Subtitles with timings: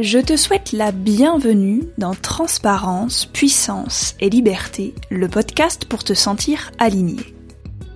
[0.00, 6.72] Je te souhaite la bienvenue dans Transparence, Puissance et Liberté, le podcast pour te sentir
[6.78, 7.18] aligné.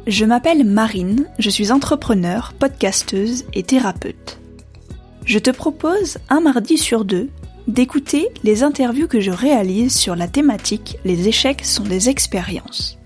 [0.07, 4.39] Je m'appelle Marine, je suis entrepreneur, podcasteuse et thérapeute.
[5.25, 7.31] Je te propose un mardi sur deux
[7.69, 12.99] d'écouter les interviews que je réalise sur la thématique Les échecs sont des expériences.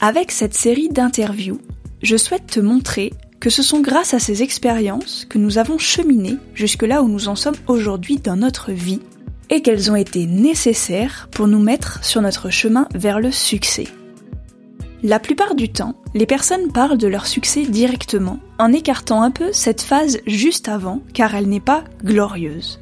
[0.00, 1.60] Avec cette série d'interviews,
[2.02, 6.36] je souhaite te montrer que ce sont grâce à ces expériences que nous avons cheminé
[6.54, 9.00] jusque là où nous en sommes aujourd'hui dans notre vie
[9.50, 13.88] et qu'elles ont été nécessaires pour nous mettre sur notre chemin vers le succès.
[15.02, 19.52] La plupart du temps, les personnes parlent de leur succès directement, en écartant un peu
[19.52, 22.81] cette phase juste avant, car elle n'est pas glorieuse.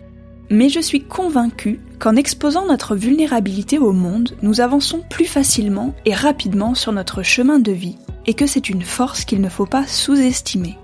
[0.50, 6.12] Mais je suis convaincue qu'en exposant notre vulnérabilité au monde, nous avançons plus facilement et
[6.12, 7.96] rapidement sur notre chemin de vie,
[8.26, 10.76] et que c'est une force qu'il ne faut pas sous-estimer.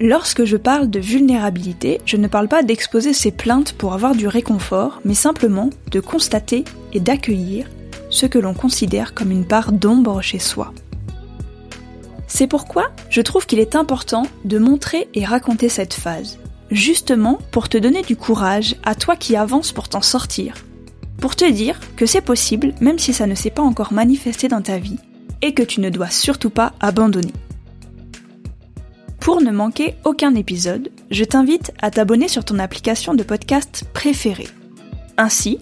[0.00, 4.26] Lorsque je parle de vulnérabilité, je ne parle pas d'exposer ses plaintes pour avoir du
[4.26, 7.68] réconfort, mais simplement de constater et d'accueillir
[8.10, 10.74] ce que l'on considère comme une part d'ombre chez soi.
[12.26, 17.68] C'est pourquoi je trouve qu'il est important de montrer et raconter cette phase, justement pour
[17.68, 20.54] te donner du courage à toi qui avances pour t'en sortir,
[21.18, 24.62] pour te dire que c'est possible même si ça ne s'est pas encore manifesté dans
[24.62, 24.98] ta vie,
[25.42, 27.32] et que tu ne dois surtout pas abandonner.
[29.20, 34.48] Pour ne manquer aucun épisode, je t'invite à t'abonner sur ton application de podcast préférée.
[35.16, 35.58] Ainsi,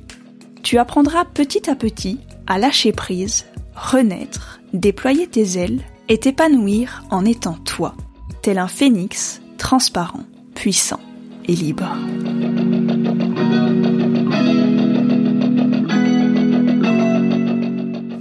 [0.63, 7.25] tu apprendras petit à petit à lâcher prise, renaître, déployer tes ailes et t'épanouir en
[7.25, 7.95] étant toi,
[8.43, 11.01] tel un phénix transparent, puissant
[11.47, 11.97] et libre.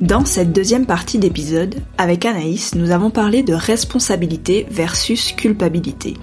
[0.01, 6.17] Dans cette deuxième partie d'épisode, avec Anaïs, nous avons parlé de responsabilité versus culpabilité,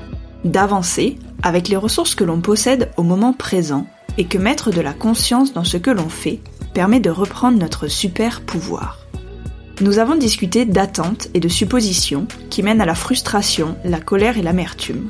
[0.44, 3.86] d'avancer avec les ressources que l'on possède au moment présent
[4.18, 6.40] et que mettre de la conscience dans ce que l'on fait
[6.74, 8.98] permet de reprendre notre super pouvoir.
[9.80, 14.42] Nous avons discuté d'attentes et de suppositions qui mènent à la frustration, la colère et
[14.42, 15.08] l'amertume,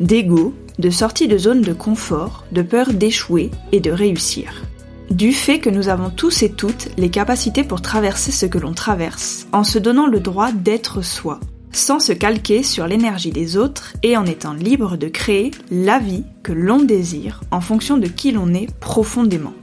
[0.00, 4.62] d'ego, de sortie de zone de confort, de peur d'échouer et de réussir
[5.10, 8.72] du fait que nous avons tous et toutes les capacités pour traverser ce que l'on
[8.72, 11.40] traverse, en se donnant le droit d'être soi,
[11.72, 16.24] sans se calquer sur l'énergie des autres et en étant libre de créer la vie
[16.42, 19.54] que l'on désire en fonction de qui l'on est profondément.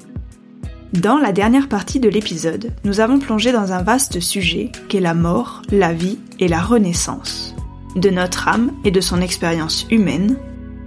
[0.93, 5.15] Dans la dernière partie de l'épisode, nous avons plongé dans un vaste sujet qu'est la
[5.15, 7.55] mort, la vie et la renaissance.
[7.95, 10.37] De notre âme et de son expérience humaine,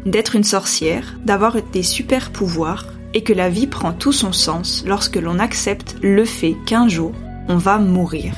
[0.05, 4.85] d'être une sorcière, d'avoir des super pouvoirs et que la vie prend tout son sens
[4.87, 7.13] lorsque l'on accepte le fait qu'un jour,
[7.49, 8.35] on va mourir.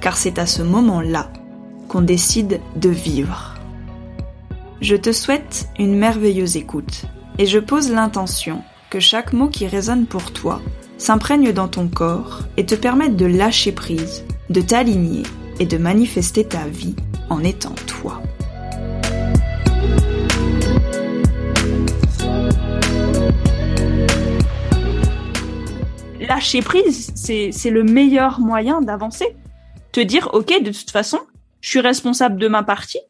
[0.00, 1.32] Car c'est à ce moment-là
[1.88, 3.54] qu'on décide de vivre.
[4.80, 7.04] Je te souhaite une merveilleuse écoute
[7.38, 10.60] et je pose l'intention que chaque mot qui résonne pour toi
[10.98, 15.22] s'imprègne dans ton corps et te permette de lâcher prise, de t'aligner
[15.60, 16.94] et de manifester ta vie
[17.30, 18.22] en étant toi.
[26.32, 29.36] lâcher prise, c'est le meilleur moyen d'avancer.
[29.92, 31.20] Te dire, ok, de toute façon,
[31.60, 33.00] je suis responsable de ma partie.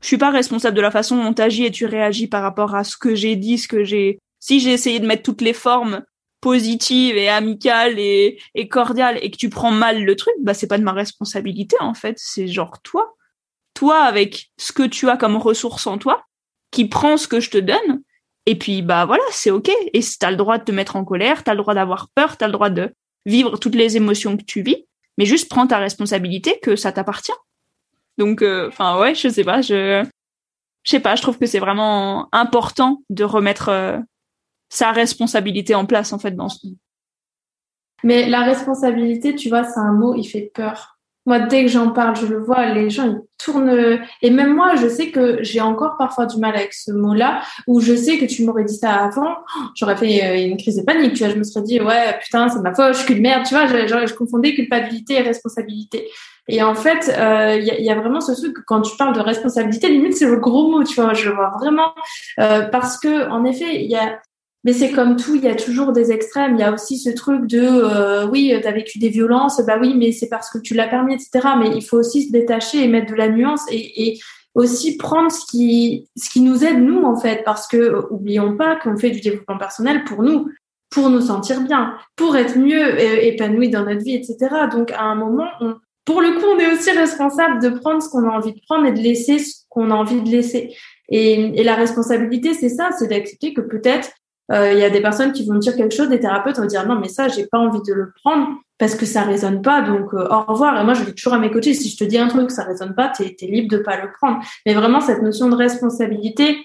[0.00, 2.74] Je suis pas responsable de la façon dont tu agis et tu réagis par rapport
[2.74, 4.18] à ce que j'ai dit, ce que j'ai.
[4.38, 6.04] Si j'ai essayé de mettre toutes les formes
[6.40, 10.68] positives et amicales et, et cordiales et que tu prends mal le truc, bah c'est
[10.68, 12.16] pas de ma responsabilité en fait.
[12.18, 13.16] C'est genre toi,
[13.80, 16.24] toi avec ce que tu as comme ressource en toi,
[16.70, 18.02] qui prend ce que je te donne
[18.46, 19.70] et puis, bah voilà, c'est OK.
[19.92, 22.08] Et tu as le droit de te mettre en colère, tu as le droit d'avoir
[22.14, 22.92] peur, tu as le droit de
[23.26, 24.86] vivre toutes les émotions que tu vis,
[25.18, 27.32] mais juste prends ta responsabilité que ça t'appartient.
[28.18, 30.04] Donc, euh, enfin, ouais, je sais pas, je,
[30.82, 33.98] je sais pas, je trouve que c'est vraiment important de remettre euh,
[34.68, 36.66] sa responsabilité en place, en fait, dans ce.
[38.02, 40.98] Mais la responsabilité, tu vois, c'est un mot, il fait peur.
[41.26, 44.00] Moi, dès que j'en parle, je le vois, les gens, ils tournent.
[44.22, 47.80] Et même moi, je sais que j'ai encore parfois du mal avec ce mot-là, où
[47.80, 49.36] je sais que tu m'aurais dit ça avant,
[49.74, 51.32] j'aurais fait euh, une crise de panique, tu vois.
[51.32, 53.66] Je me serais dit, ouais, putain, c'est ma faute, je suis une merde, tu vois.
[53.66, 56.08] Je, je, confondais culpabilité et responsabilité.
[56.48, 59.20] Et en fait, euh, il y, a, vraiment ce truc que quand tu parles de
[59.20, 61.14] responsabilité, limite c'est le gros mot, tu vois.
[61.14, 61.94] Je le vois vraiment
[62.40, 64.18] euh, parce que en effet, il y a
[64.64, 66.56] mais c'est comme tout, il y a toujours des extrêmes.
[66.56, 69.78] Il y a aussi ce truc de euh, oui, tu as vécu des violences, bah
[69.80, 71.48] oui, mais c'est parce que tu l'as permis, etc.
[71.58, 74.18] Mais il faut aussi se détacher et mettre de la nuance et, et
[74.54, 78.76] aussi prendre ce qui, ce qui nous aide nous en fait, parce que oublions pas
[78.76, 80.50] qu'on fait du développement personnel pour nous,
[80.90, 84.36] pour nous sentir bien, pour être mieux épanoui dans notre vie, etc.
[84.70, 88.08] Donc à un moment, on, pour le coup, on est aussi responsable de prendre ce
[88.08, 90.74] qu'on a envie de prendre et de laisser ce qu'on a envie de laisser.
[91.08, 94.10] Et, et la responsabilité, c'est ça, c'est d'accepter que peut-être
[94.50, 96.86] euh, il y a des personnes qui vont dire quelque chose, des thérapeutes vont dire
[96.86, 98.48] non mais ça j'ai pas envie de le prendre
[98.78, 101.38] parce que ça résonne pas donc euh, au revoir et moi je dis toujours à
[101.38, 103.82] mes coachés si je te dis un truc ça résonne pas t'es es libre de
[103.82, 106.58] pas le prendre mais vraiment cette notion de responsabilité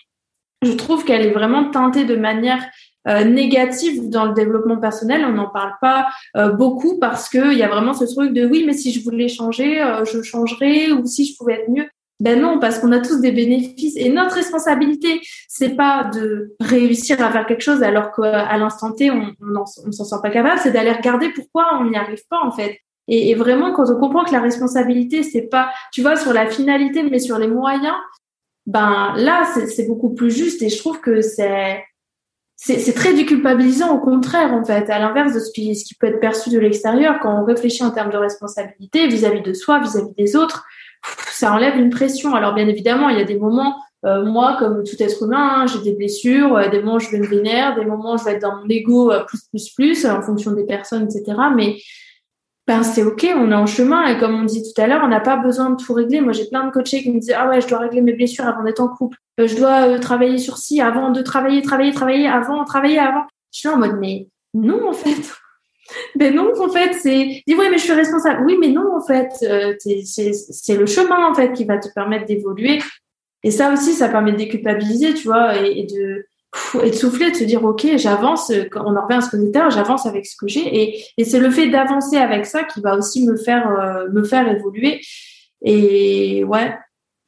[0.62, 2.64] je trouve qu'elle est vraiment teintée de manière
[3.08, 5.24] euh, négative dans le développement personnel.
[5.26, 8.48] On n'en parle pas euh, beaucoup parce que il y a vraiment ce truc de
[8.48, 11.86] oui, mais si je voulais changer, je changerais ou si je pouvai être mieux.
[12.22, 15.20] Ben non, parce qu'on a tous des bénéfices et notre responsabilité,
[15.50, 20.06] c'est pas de réussir à faire quelque chose alors qu'à l'instant T on, on, s'en
[20.06, 22.80] sent pas capable, c'est d'aller regarder pourquoi on n'y arrive pas en fait.
[23.08, 27.04] Et, vraiment, quand on comprend que la responsabilité, c'est pas, tu vois, sur la finalité,
[27.04, 27.94] mais sur les moyens,
[28.66, 30.62] ben là, c'est beaucoup plus juste.
[30.64, 31.84] Et je trouve que c'est
[32.58, 36.08] c'est très déculpabilisant au contraire en fait, à l'inverse de ce qui, ce qui peut
[36.08, 39.80] être perçu de l'extérieur quand on réfléchit en termes de responsabilité vis-à-vis -vis de soi,
[39.80, 40.64] vis-à-vis -vis des autres
[41.36, 42.34] ça enlève une pression.
[42.36, 45.66] Alors bien évidemment, il y a des moments, euh, moi comme tout être humain, hein,
[45.68, 48.42] j'ai des blessures, euh, des moments je vais me vénère, des moments je vais être
[48.42, 51.38] dans mon ego euh, plus plus plus en fonction des personnes, etc.
[51.56, 51.78] Mais
[52.68, 55.08] ben c'est ok, on est en chemin et comme on dit tout à l'heure, on
[55.08, 56.22] n'a pas besoin de tout régler.
[56.22, 58.48] Moi j'ai plein de coachés qui me disent ah ouais je dois régler mes blessures
[58.48, 62.64] avant d'être en couple, je dois travailler sur ci avant de travailler, travailler, travailler avant,
[62.64, 63.26] travailler avant.
[63.54, 65.36] Je suis en mode mais non en fait
[66.16, 68.46] ben non, en fait, c'est dis oui, mais je suis responsable.
[68.46, 72.26] Oui, mais non, en fait, euh, c'est le chemin en fait qui va te permettre
[72.26, 72.80] d'évoluer.
[73.44, 76.26] Et ça aussi, ça permet de déculpabiliser, tu vois, et, de
[76.84, 78.52] et de souffler, de se dire ok, j'avance.
[78.76, 81.40] On en revient à ce que je j'avance avec ce que j'ai, et, et c'est
[81.40, 85.02] le fait d'avancer avec ça qui va aussi me faire euh, me faire évoluer.
[85.64, 86.74] Et ouais,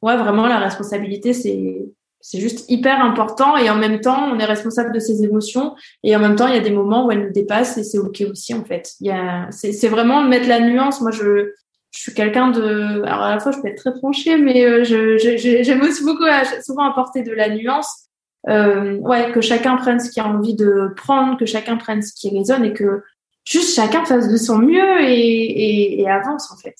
[0.02, 1.84] ouais, vraiment la responsabilité, c'est
[2.20, 6.16] c'est juste hyper important et en même temps, on est responsable de ses émotions et
[6.16, 8.24] en même temps, il y a des moments où elles nous dépassent et c'est ok
[8.30, 8.92] aussi en fait.
[9.00, 11.00] Il y a, c'est, c'est vraiment mettre la nuance.
[11.00, 11.52] Moi, je,
[11.92, 14.84] je suis quelqu'un de, alors à la fois, je peux être très tranchée, mais euh,
[14.84, 16.24] je, j'aime aussi beaucoup
[16.64, 18.06] souvent apporter de la nuance.
[18.48, 22.12] Euh, ouais, que chacun prenne ce qu'il a envie de prendre, que chacun prenne ce
[22.14, 23.02] qui résonne et que
[23.44, 26.74] juste chacun fasse de son mieux et, et, et avance en fait.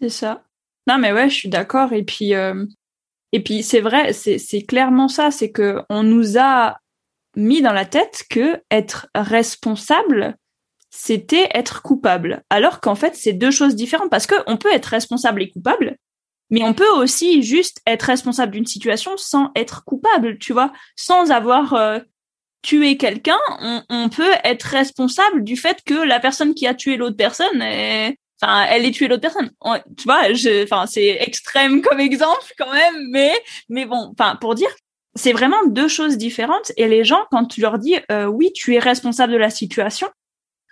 [0.00, 0.42] C'est ça.
[0.86, 2.34] Non mais ouais, je suis d'accord et puis.
[2.34, 2.64] Euh
[3.32, 6.78] et puis c'est vrai, c'est clairement ça, c'est que on nous a
[7.36, 10.36] mis dans la tête que être responsable,
[10.90, 12.42] c'était être coupable.
[12.50, 15.96] Alors qu'en fait, c'est deux choses différentes parce que on peut être responsable et coupable,
[16.50, 21.30] mais on peut aussi juste être responsable d'une situation sans être coupable, tu vois, sans
[21.30, 21.98] avoir euh,
[22.62, 26.96] tué quelqu'un, on, on, peut être responsable du fait que la personne qui a tué
[26.96, 29.50] l'autre personne est, enfin elle est tuée l'autre personne.
[29.96, 33.32] Tu vois je enfin c'est extrême comme exemple quand même mais
[33.68, 34.70] mais bon enfin pour dire
[35.14, 36.72] c'est vraiment deux choses différentes.
[36.76, 40.08] Et les gens quand tu leur dis euh, oui tu es responsable de la situation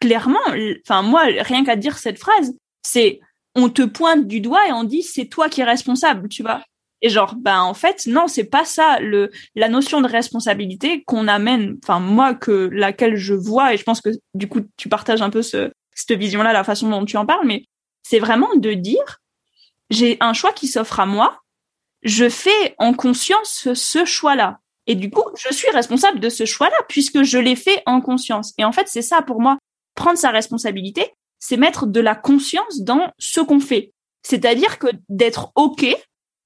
[0.01, 0.39] clairement
[0.87, 3.21] enfin moi rien qu'à dire cette phrase c'est
[3.55, 6.63] on te pointe du doigt et on dit c'est toi qui es responsable tu vois.
[7.03, 11.29] Et genre ben en fait non c'est pas ça le la notion de responsabilité qu'on
[11.29, 13.75] amène enfin moi que laquelle je vois.
[13.75, 16.89] Et je pense que du coup tu partages un peu ce cette vision-là, la façon
[16.89, 17.65] dont tu en parles, mais
[18.05, 19.21] c'est vraiment de dire,
[19.91, 21.41] j'ai un choix qui s'offre à moi,
[22.03, 24.61] je fais en conscience ce choix-là.
[24.87, 28.55] Et du coup, je suis responsable de ce choix-là puisque je l'ai fait en conscience.
[28.59, 29.59] Et en fait, c'est ça pour moi,
[29.97, 33.93] prendre sa responsabilité, c'est mettre de la conscience dans ce qu'on fait.
[34.23, 35.85] C'est-à-dire que d'être OK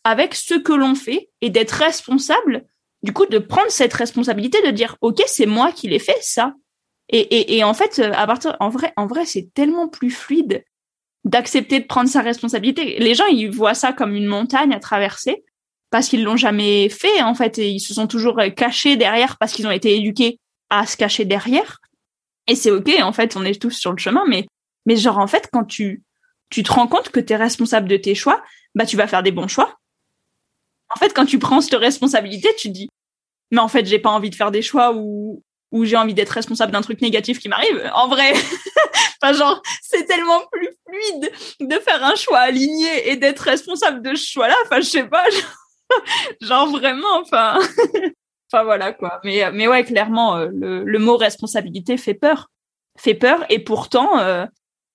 [0.04, 2.64] avec ce que l'on fait et d'être responsable,
[3.02, 6.54] du coup, de prendre cette responsabilité de dire, OK, c'est moi qui l'ai fait, ça.
[7.12, 10.10] Et, et, et en fait, euh, à partir, en vrai, en vrai, c'est tellement plus
[10.10, 10.64] fluide
[11.24, 12.98] d'accepter de prendre sa responsabilité.
[12.98, 15.44] Les gens, ils voient ça comme une montagne à traverser
[15.90, 19.36] parce qu'ils l'ont jamais fait en fait et ils se sont toujours euh, cachés derrière
[19.38, 20.38] parce qu'ils ont été éduqués
[20.70, 21.78] à se cacher derrière.
[22.46, 24.46] Et c'est ok, en fait, on est tous sur le chemin, mais
[24.86, 26.02] mais genre en fait, quand tu
[26.48, 28.42] tu te rends compte que tu es responsable de tes choix,
[28.76, 29.78] bah tu vas faire des bons choix.
[30.94, 32.88] En fait, quand tu prends cette responsabilité, tu dis
[33.50, 36.30] mais en fait, j'ai pas envie de faire des choix où où j'ai envie d'être
[36.30, 37.90] responsable d'un truc négatif qui m'arrive.
[37.94, 38.32] En vrai,
[39.22, 44.14] enfin genre c'est tellement plus fluide de faire un choix aligné et d'être responsable de
[44.14, 44.56] ce choix-là.
[44.64, 45.24] Enfin je sais pas,
[46.40, 47.20] genre, vraiment.
[47.20, 47.58] Enfin,
[48.52, 49.20] enfin voilà quoi.
[49.24, 52.50] Mais mais ouais clairement euh, le, mot responsabilité fait peur,
[52.98, 54.46] fait peur et pourtant euh,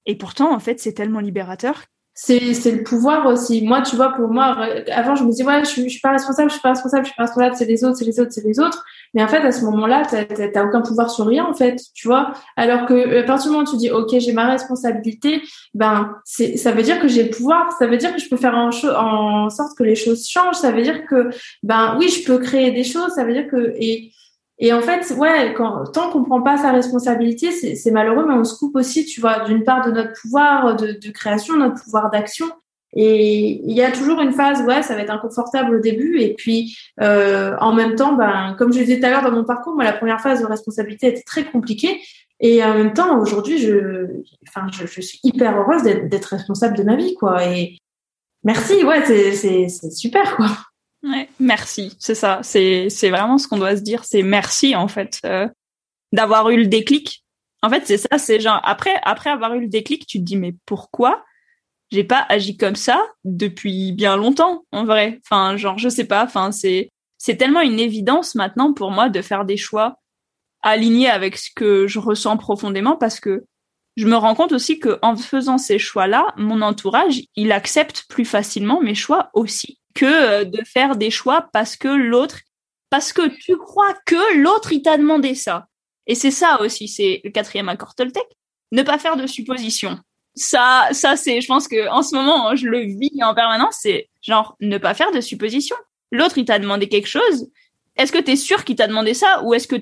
[0.05, 1.85] et pourtant en fait c'est tellement libérateur
[2.17, 2.39] c'est
[2.71, 3.61] le pouvoir aussi.
[3.61, 4.57] Moi, tu vois, pour moi,
[4.89, 7.09] avant, je me disais, ouais, je, je suis pas responsable, je suis pas responsable, je
[7.09, 8.85] suis pas responsable, c'est les autres, c'est les autres, c'est les autres.
[9.15, 12.33] Mais en fait, à ce moment-là, t'as aucun pouvoir sur rien, en fait, tu vois.
[12.57, 15.41] Alors que à partir du moment où tu dis, ok, j'ai ma responsabilité,
[15.73, 18.53] ben, ça veut dire que j'ai le pouvoir, ça veut dire que je peux faire
[18.53, 21.29] en, en sorte que les choses changent, ça veut dire que,
[21.63, 24.11] ben, oui, je peux créer des choses, ça veut dire que et
[24.57, 28.45] et en fait, ouais, quand, tant qu'on prend pas sa responsabilité, c'est malheureux, mais on
[28.45, 32.09] se coupe aussi, tu vois, d'une part de notre pouvoir de, de création, notre pouvoir
[32.09, 32.45] d'action.
[32.95, 36.19] Et il y a toujours une phase, ouais, ça va être inconfortable au début.
[36.19, 39.43] Et puis, euh, en même temps, ben, comme je disais tout à l'heure dans mon
[39.43, 42.01] parcours, moi, la première phase de responsabilité était très compliquée.
[42.39, 44.07] Et en même temps, aujourd'hui, je,
[44.47, 47.45] enfin, je, suis hyper heureuse d'être responsable de ma vie, quoi.
[47.45, 47.77] Et
[48.43, 50.47] merci, ouais, c'est super, quoi.
[51.03, 52.39] Ouais, merci, c'est ça.
[52.41, 54.03] C'est c'est vraiment ce qu'on doit se dire.
[54.05, 55.47] C'est merci en fait euh,
[56.13, 57.23] d'avoir eu le déclic.
[57.61, 58.17] En fait, c'est ça.
[58.17, 61.23] C'est genre après après avoir eu le déclic, tu te dis mais pourquoi
[61.95, 65.21] j'ai pas agi comme ça depuis bien longtemps en vrai.
[65.23, 66.25] Enfin, genre je sais pas.
[66.25, 69.97] Enfin, c'est c'est tellement une évidence maintenant pour moi de faire des choix
[70.61, 73.45] alignés avec ce que je ressens profondément parce que
[73.95, 78.25] je me rends compte aussi que en faisant ces choix-là, mon entourage, il accepte plus
[78.25, 82.41] facilement mes choix aussi que euh, de faire des choix parce que l'autre,
[82.89, 85.67] parce que tu crois que l'autre, il t'a demandé ça.
[86.07, 88.27] Et c'est ça aussi, c'est le quatrième accord Toltec,
[88.73, 89.97] ne pas faire de suppositions.
[90.35, 94.09] Ça, ça c'est, je pense que en ce moment, je le vis en permanence, c'est
[94.21, 95.77] genre ne pas faire de suppositions.
[96.11, 97.49] L'autre, il t'a demandé quelque chose.
[97.97, 99.77] Est-ce que tu es sûr qu'il t'a demandé ça ou est-ce que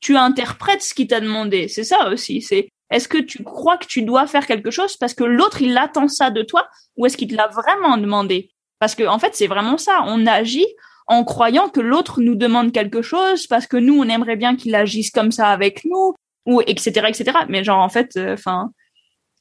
[0.00, 1.68] tu interprètes ce qu'il t'a demandé?
[1.68, 2.42] C'est ça aussi.
[2.42, 5.76] C'est est-ce que tu crois que tu dois faire quelque chose parce que l'autre il
[5.78, 8.50] attend ça de toi ou est-ce qu'il te l'a vraiment demandé?
[8.78, 10.04] Parce que en fait, c'est vraiment ça.
[10.06, 10.66] On agit
[11.06, 14.74] en croyant que l'autre nous demande quelque chose parce que nous, on aimerait bien qu'il
[14.74, 16.14] agisse comme ça avec nous
[16.46, 17.06] ou etc.
[17.08, 17.38] etc.
[17.48, 18.70] Mais genre en fait, euh, enfin,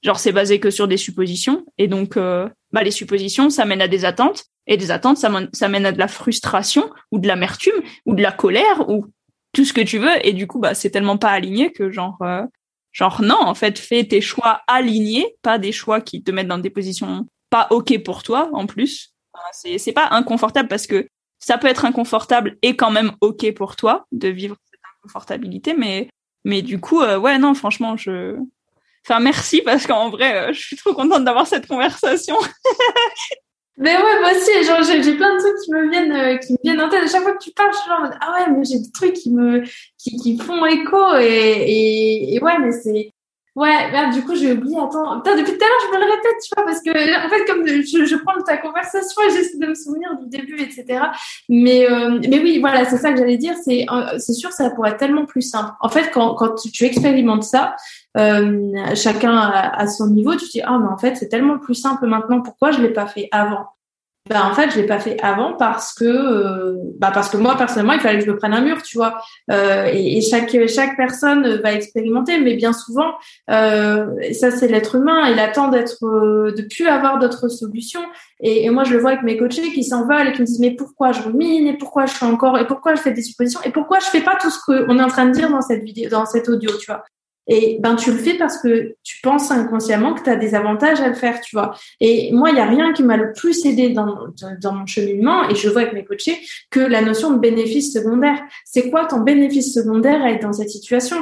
[0.03, 1.65] genre c'est basé que sur des suppositions.
[1.77, 4.45] Et donc euh, bah les suppositions, ça mène à des attentes.
[4.65, 8.22] Et des attentes, ça, ça mène à de la frustration ou de l'amertume ou de
[8.22, 9.07] la colère ou
[9.53, 10.25] tout ce que tu veux.
[10.25, 12.43] Et du coup bah c'est tellement pas aligné que genre euh,
[12.91, 16.60] genre non en fait fais tes choix alignés pas des choix qui te mettent dans
[16.60, 19.13] des positions pas ok pour toi en plus.
[19.51, 21.07] C'est c'est pas inconfortable parce que
[21.39, 26.10] ça peut être inconfortable et quand même ok pour toi de vivre cette inconfortabilité, mais
[26.45, 28.38] mais du coup euh, ouais non franchement je
[29.05, 32.36] enfin merci parce qu'en vrai euh, je suis trop contente d'avoir cette conversation.
[33.77, 36.57] Mais ouais, moi aussi, genre, j'ai, plein de trucs qui me viennent, euh, qui me
[36.63, 37.05] viennent en tête.
[37.05, 39.13] À chaque fois que tu parles, je suis genre, ah ouais, mais j'ai des trucs
[39.13, 39.63] qui me,
[39.98, 43.12] qui, qui font écho et, et, et ouais, mais c'est,
[43.55, 44.77] Ouais, merde, du coup, j'ai oublié.
[44.77, 47.29] Attends, Putain, depuis tout à l'heure, je me le répète, tu vois, parce que, en
[47.29, 51.03] fait, comme je, je prends ta conversation et j'essaie de me souvenir du début, etc.
[51.50, 53.53] Mais, euh, mais oui, voilà, c'est ça que j'allais dire.
[53.63, 55.72] C'est, euh, c'est sûr, ça pourrait être tellement plus simple.
[55.81, 57.75] En fait, quand, quand tu, expérimentes ça,
[58.17, 61.60] euh, chacun à, à, son niveau, tu te dis, ah, mais en fait, c'est tellement
[61.60, 62.41] plus simple maintenant.
[62.41, 63.67] Pourquoi je l'ai pas fait avant?
[64.30, 67.58] Ben en fait je l'ai pas fait avant parce que euh, bah parce que moi
[67.58, 69.18] personnellement il fallait que je me prenne un mur tu vois.
[69.51, 73.15] Euh, et, chaque chaque personne va expérimenter mais bien souvent
[73.50, 75.27] euh, ça c'est l'être humain.
[75.30, 78.03] Il attend d'être euh, de plus avoir d'autres solutions.
[78.39, 80.72] Et, moi je le vois avec mes coachés qui s'envolent et qui me disent mais
[80.72, 83.72] pourquoi je rumine et pourquoi je fais encore et pourquoi je fais des suppositions et
[83.72, 86.10] pourquoi je fais pas tout ce qu'on est en train de dire dans cette vidéo
[86.10, 87.03] dans cet audio tu vois
[87.48, 91.02] et ben tu le fais parce que tu penses inconsciemment que tu as des avantages
[91.02, 91.76] à le faire, tu vois.
[92.00, 94.28] Et moi, il y a rien qui m'a le plus aidé dans,
[94.62, 98.42] dans mon cheminement, et je vois avec mes coachés, que la notion de bénéfice secondaire.
[98.66, 101.18] C'est quoi ton bénéfice secondaire à être dans cette situation?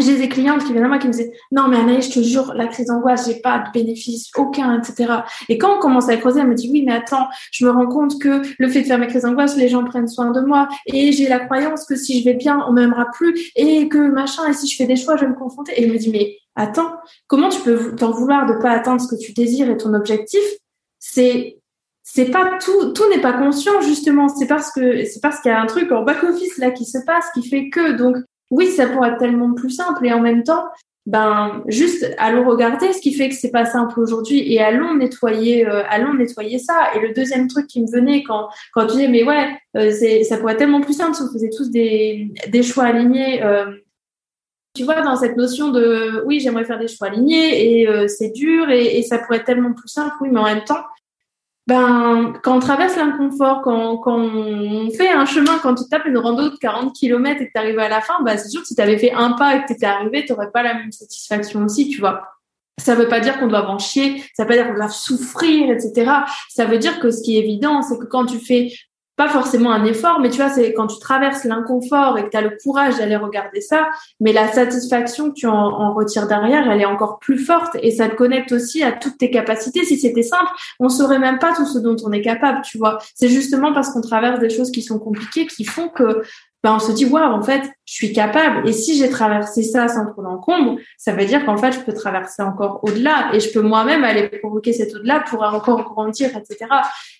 [0.00, 2.24] J'ai des clientes qui viennent à moi qui me disaient non mais Anaïs, je te
[2.24, 5.12] jure, la crise d'angoisse, j'ai pas de bénéfice, aucun, etc.
[5.48, 7.86] Et quand on commence à creuser, elle me dit oui mais attends, je me rends
[7.86, 10.68] compte que le fait de faire mes crises d'angoisse, les gens prennent soin de moi
[10.86, 14.48] et j'ai la croyance que si je vais bien, on m'aimera plus et que machin
[14.48, 15.80] et si je fais des choix, je vais me confronter.
[15.80, 16.92] Et je me dis mais attends,
[17.26, 20.42] comment tu peux t'en vouloir de pas atteindre ce que tu désires et ton objectif?
[20.98, 21.58] C'est
[22.02, 24.28] c'est pas tout, tout n'est pas conscient justement.
[24.28, 26.86] C'est parce que c'est parce qu'il y a un truc en back office là qui
[26.86, 28.16] se passe qui fait que donc
[28.50, 30.06] oui, ça pourrait être tellement plus simple.
[30.06, 30.64] Et en même temps,
[31.08, 35.66] ben juste allons regarder ce qui fait que c'est pas simple aujourd'hui et allons nettoyer
[35.66, 36.90] euh, allons nettoyer ça.
[36.94, 40.22] Et le deuxième truc qui me venait quand quand tu dis mais ouais euh, c'est
[40.24, 43.72] ça pourrait être tellement plus simple si on faisait tous des des choix alignés euh,
[44.74, 48.68] tu vois dans cette notion de oui j'aimerais faire des choix alignés et c'est dur
[48.68, 50.14] et, et, ça pourrait être tellement plus simple.
[50.20, 50.84] Oui mais en même temps
[51.68, 56.48] ben, quand on traverse l'inconfort, quand, on fait un chemin, quand tu tapes une rando
[56.48, 58.74] de 40 km et que tu arrives à la fin, ben, c'est sûr que si
[58.74, 61.62] tu avais fait un pas et que tu étais arrivé, tu pas la même satisfaction
[61.64, 62.22] aussi, tu vois.
[62.78, 65.70] Ça veut pas dire qu'on doit en chier, ça veut pas dire qu'on doit souffrir,
[65.70, 66.10] etc.
[66.48, 68.72] Ça veut dire que ce qui est évident, c'est que quand tu fais
[69.18, 72.36] pas forcément un effort, mais tu vois, c'est quand tu traverses l'inconfort et que tu
[72.36, 73.88] as le courage d'aller regarder ça,
[74.20, 77.90] mais la satisfaction que tu en, en, retires derrière, elle est encore plus forte et
[77.90, 79.84] ça te connecte aussi à toutes tes capacités.
[79.84, 82.98] Si c'était simple, on saurait même pas tout ce dont on est capable, tu vois.
[83.16, 86.22] C'est justement parce qu'on traverse des choses qui sont compliquées qui font que
[86.64, 88.68] ben on se dit waouh en fait je suis capable.
[88.68, 91.92] Et si j'ai traversé ça sans trop d'encombre ça veut dire qu'en fait je peux
[91.92, 96.66] traverser encore au-delà et je peux moi-même aller provoquer cet au-delà pour encore grandir etc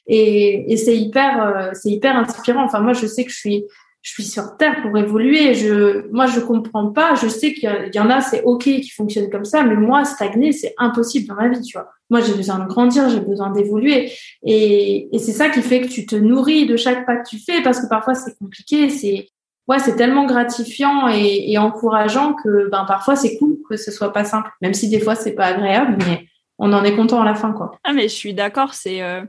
[0.07, 2.65] et, et c'est hyper euh, c'est hyper inspirant.
[2.65, 3.65] Enfin moi je sais que je suis
[4.09, 5.55] je suis sur terre pour évoluer.
[5.55, 7.15] Je, moi, je comprends pas.
[7.15, 10.53] Je sais qu'il y en a, c'est ok, qui fonctionnent comme ça, mais moi, stagner,
[10.53, 11.91] c'est impossible dans ma vie, tu vois.
[12.09, 14.11] Moi, j'ai besoin de grandir, j'ai besoin d'évoluer,
[14.43, 17.39] et, et c'est ça qui fait que tu te nourris de chaque pas que tu
[17.39, 19.29] fais, parce que parfois c'est compliqué, c'est
[19.69, 24.15] ouais, c'est tellement gratifiant et, et, encourageant que ben parfois c'est cool que ce soit
[24.15, 26.27] pas simple, même si des fois c'est pas agréable, mais
[26.59, 27.73] on en est content à la fin, quoi.
[27.85, 29.21] Ah mais je suis d'accord, c'est euh,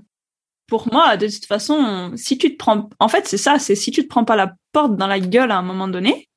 [0.70, 3.92] pour moi de toute façon, si tu te prends, en fait c'est ça, c'est si
[3.92, 6.30] tu te prends pas la porte dans la gueule à un moment donné,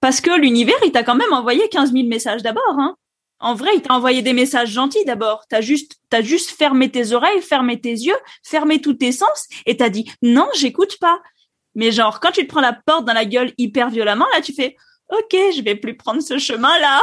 [0.00, 2.96] parce que l'univers il t'a quand même envoyé 15 000 messages d'abord, hein.
[3.40, 5.44] En vrai, il t'a envoyé des messages gentils d'abord.
[5.48, 9.76] T'as juste, t'as juste fermé tes oreilles, fermé tes yeux, fermé tous tes sens, et
[9.76, 11.20] t'as dit non, j'écoute pas.
[11.76, 14.52] Mais genre, quand tu te prends la porte dans la gueule hyper violemment, là, tu
[14.52, 14.76] fais
[15.10, 17.00] ok, je vais plus prendre ce chemin-là.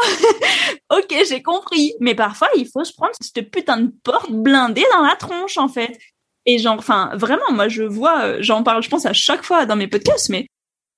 [0.97, 1.93] ok, j'ai compris.
[1.99, 5.67] Mais parfois, il faut se prendre cette putain de porte blindée dans la tronche, en
[5.67, 5.97] fait.
[6.45, 9.65] Et genre, enfin, vraiment, moi, je vois, euh, j'en parle, je pense à chaque fois
[9.65, 10.47] dans mes podcasts, mais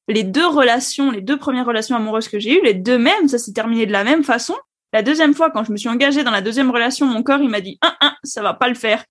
[0.07, 3.37] les deux relations, les deux premières relations amoureuses que j'ai eues, les deux mêmes, ça
[3.37, 4.55] s'est terminé de la même façon.
[4.93, 7.49] La deuxième fois, quand je me suis engagée dans la deuxième relation, mon corps, il
[7.49, 9.03] m'a dit, un, un, ça va pas le faire.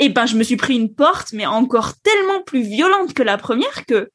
[0.00, 3.38] Et ben, je me suis pris une porte, mais encore tellement plus violente que la
[3.38, 4.10] première que,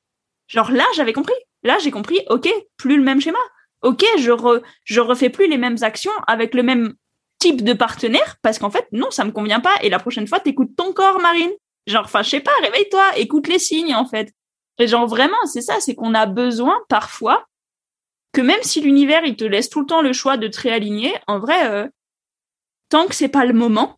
[0.48, 1.34] genre là, j'avais compris.
[1.64, 3.40] Là, j'ai compris, ok, plus le même schéma.
[3.82, 6.96] Ok, je re, je refais plus les mêmes actions avec le même
[7.40, 9.74] type de partenaire parce qu'en fait, non, ça me convient pas.
[9.82, 11.52] Et la prochaine fois, t'écoutes ton corps, Marine.
[11.88, 14.32] Genre, enfin, je sais pas, réveille-toi, écoute les signes, en fait.
[14.78, 17.46] Et genre, vraiment, c'est ça, c'est qu'on a besoin, parfois,
[18.34, 21.14] que même si l'univers, il te laisse tout le temps le choix de te réaligner,
[21.28, 21.88] en vrai, euh,
[22.90, 23.98] tant que c'est pas le moment,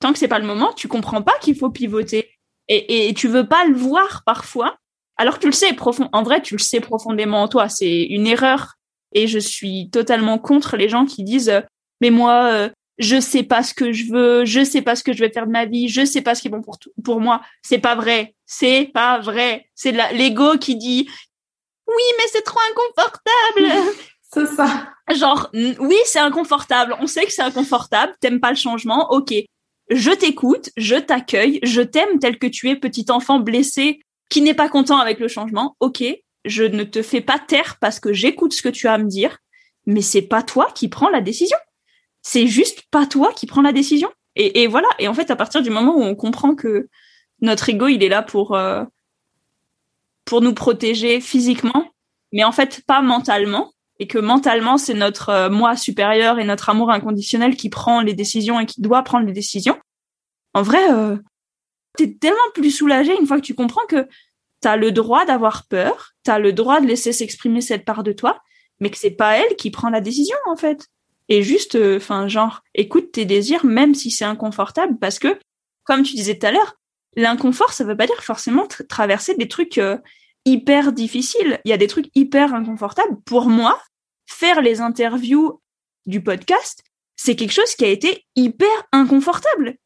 [0.00, 2.30] tant que c'est pas le moment, tu comprends pas qu'il faut pivoter.
[2.68, 4.76] Et, et tu veux pas le voir parfois,
[5.16, 6.08] alors tu le sais profond.
[6.12, 7.68] En vrai, tu le sais profondément en toi.
[7.68, 8.74] C'est une erreur.
[9.12, 11.62] Et je suis totalement contre les gens qui disent euh,
[12.00, 15.12] mais moi euh, je sais pas ce que je veux, je sais pas ce que
[15.12, 17.20] je vais faire de ma vie, je sais pas ce qui est bon pour pour
[17.20, 17.42] moi.
[17.62, 18.34] C'est pas vrai.
[18.46, 19.66] C'est pas vrai.
[19.74, 21.08] C'est l'ego qui dit
[21.86, 23.92] oui, mais c'est trop inconfortable.
[24.32, 24.88] c'est ça.
[25.14, 26.96] Genre oui, c'est inconfortable.
[27.00, 28.14] On sait que c'est inconfortable.
[28.20, 29.12] T'aimes pas le changement.
[29.12, 29.34] Ok.
[29.88, 34.54] Je t'écoute, je t'accueille, je t'aime tel que tu es, petit enfant blessé qui n'est
[34.54, 35.76] pas content avec le changement.
[35.78, 36.02] Ok,
[36.44, 39.08] je ne te fais pas taire parce que j'écoute ce que tu as à me
[39.08, 39.38] dire,
[39.86, 41.56] mais c'est pas toi qui prends la décision.
[42.28, 44.10] C'est juste pas toi qui prends la décision.
[44.34, 44.88] Et, voilà.
[44.98, 46.88] Et en fait, à partir du moment où on comprend que
[47.40, 48.82] notre ego, il est là pour euh,
[50.24, 51.92] pour nous protéger physiquement,
[52.32, 56.68] mais en fait pas mentalement, et que mentalement c'est notre euh, moi supérieur et notre
[56.68, 59.78] amour inconditionnel qui prend les décisions et qui doit prendre les décisions.
[60.52, 61.16] En vrai, euh,
[61.96, 64.08] t'es tellement plus soulagé une fois que tu comprends que
[64.60, 68.40] t'as le droit d'avoir peur, t'as le droit de laisser s'exprimer cette part de toi,
[68.80, 70.88] mais que c'est pas elle qui prend la décision en fait.
[71.28, 75.38] Et juste, euh, enfin genre, écoute tes désirs même si c'est inconfortable, parce que
[75.84, 76.76] comme tu disais tout à l'heure,
[77.16, 79.98] l'inconfort ça veut pas dire forcément traverser des trucs euh,
[80.44, 81.60] hyper difficiles.
[81.64, 83.16] Il y a des trucs hyper inconfortables.
[83.24, 83.80] Pour moi,
[84.26, 85.60] faire les interviews
[86.06, 86.82] du podcast,
[87.16, 89.76] c'est quelque chose qui a été hyper inconfortable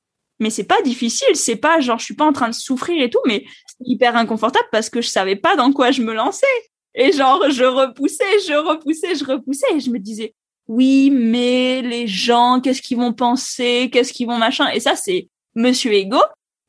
[0.40, 3.10] mais c'est pas difficile, c'est pas genre je suis pas en train de souffrir et
[3.10, 6.46] tout, mais c'est hyper inconfortable parce que je savais pas dans quoi je me lançais.
[6.94, 10.34] Et genre je repoussais, je repoussais, je repoussais et je me disais
[10.70, 15.28] oui, mais les gens, qu'est-ce qu'ils vont penser, qu'est-ce qu'ils vont machin et ça c'est
[15.56, 16.20] monsieur Ego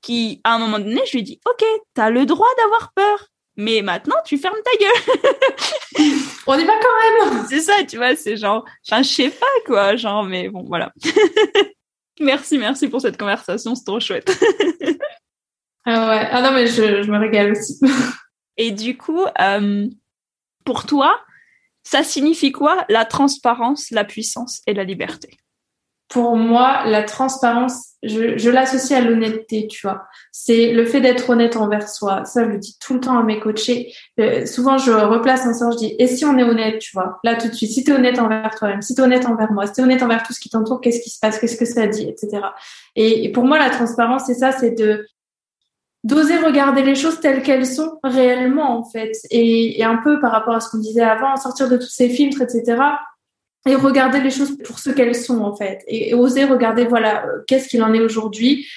[0.02, 3.28] qui à un moment donné, je lui dis OK, t'as le droit d'avoir peur.
[3.58, 6.08] Mais maintenant, tu fermes ta gueule.
[6.48, 7.46] On y va quand même.
[7.50, 10.92] C'est ça, tu vois, c'est genre, enfin, je sais pas quoi, genre, mais bon, voilà.
[12.20, 14.32] Merci, merci pour cette conversation, c'est trop chouette.
[15.86, 17.80] ah ouais, ah non mais je, je me régale aussi.
[18.58, 19.88] Et du coup, euh,
[20.66, 21.20] pour toi,
[21.84, 22.86] ça signifie quoi?
[22.89, 25.38] La transparence, la puissance et la liberté
[26.12, 30.04] pour moi, la transparence, je, je l'associe à l'honnêteté, tu vois.
[30.34, 32.26] C'est le fait d'être honnête envers soi.
[32.26, 33.94] Ça, je le dis tout le temps à mes coachés.
[34.20, 37.20] Euh, souvent, je replace un sens, je dis, et si on est honnête, tu vois,
[37.24, 39.54] là tout de suite, si tu es honnête envers toi-même, si tu es honnête envers
[39.54, 41.56] moi, si tu es honnête envers tout ce qui t'entoure, qu'est-ce qui se passe, qu'est-ce
[41.56, 42.44] que ça dit, etc.
[42.98, 45.08] Et, pour moi, la transparence, c'est ça, c'est de
[46.04, 49.12] d'oser regarder les choses telles qu'elles sont réellement, en fait.
[49.30, 52.10] Et, et un peu par rapport à ce qu'on disait avant, sortir de tous ces
[52.10, 52.78] filtres, etc
[53.68, 57.44] et regarder les choses pour ce qu'elles sont en fait et, oser regarder voilà euh,
[57.48, 58.68] qu'est-ce qu'il en est aujourd'hui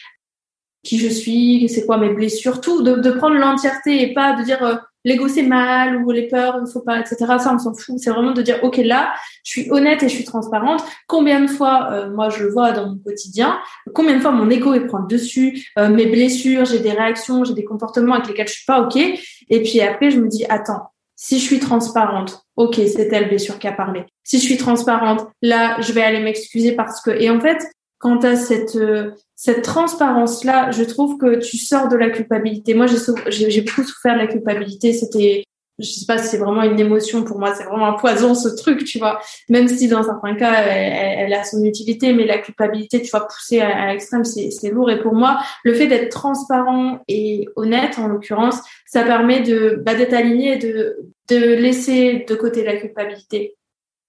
[0.83, 4.45] qui je suis c'est quoi mes blessures tout de, de prendre l'entièreté et pas de
[4.45, 7.75] dire euh, l'ego c'est mal ou les peurs il faut pas etc ça on s'en
[7.75, 9.15] fout c'est vraiment de dire ok là
[9.45, 12.73] je suis honnête et je suis transparente combien de fois euh, moi je le vois
[12.73, 13.59] dans mon quotidien
[13.95, 17.55] combien de fois mon ego il prend le dessus mes blessures j'ai des réactions j'ai
[17.55, 20.91] des comportements avec lesquels je suis pas ok et puis après je me dis attends
[21.17, 24.05] si je suis transparente, ok, c'est elle blessure qui a parlé.
[24.25, 27.11] Si je suis transparente, là, je vais aller m'excuser parce que.
[27.11, 27.63] Et en fait,
[27.99, 32.11] quand tu as cette euh, cette transparence là, je trouve que tu sors de la
[32.11, 32.75] culpabilité.
[32.75, 32.87] Moi,
[33.29, 34.93] j'ai beaucoup souffert de la culpabilité.
[34.93, 35.45] C'était
[35.79, 38.49] je sais pas si c'est vraiment une émotion pour moi, c'est vraiment un poison ce
[38.49, 39.21] truc, tu vois.
[39.49, 43.61] Même si dans certains cas, elle, a son utilité, mais la culpabilité, tu vois, poussée
[43.61, 44.91] à, l'extrême, c'est, c'est lourd.
[44.91, 49.95] Et pour moi, le fait d'être transparent et honnête, en l'occurrence, ça permet de bah,
[49.97, 50.97] d'être aligné, de
[51.29, 53.57] de laisser de côté la culpabilité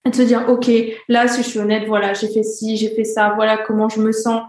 [0.06, 0.70] et de se dire ok
[1.08, 4.02] là si je suis honnête voilà j'ai fait ci j'ai fait ça voilà comment je
[4.02, 4.44] me sens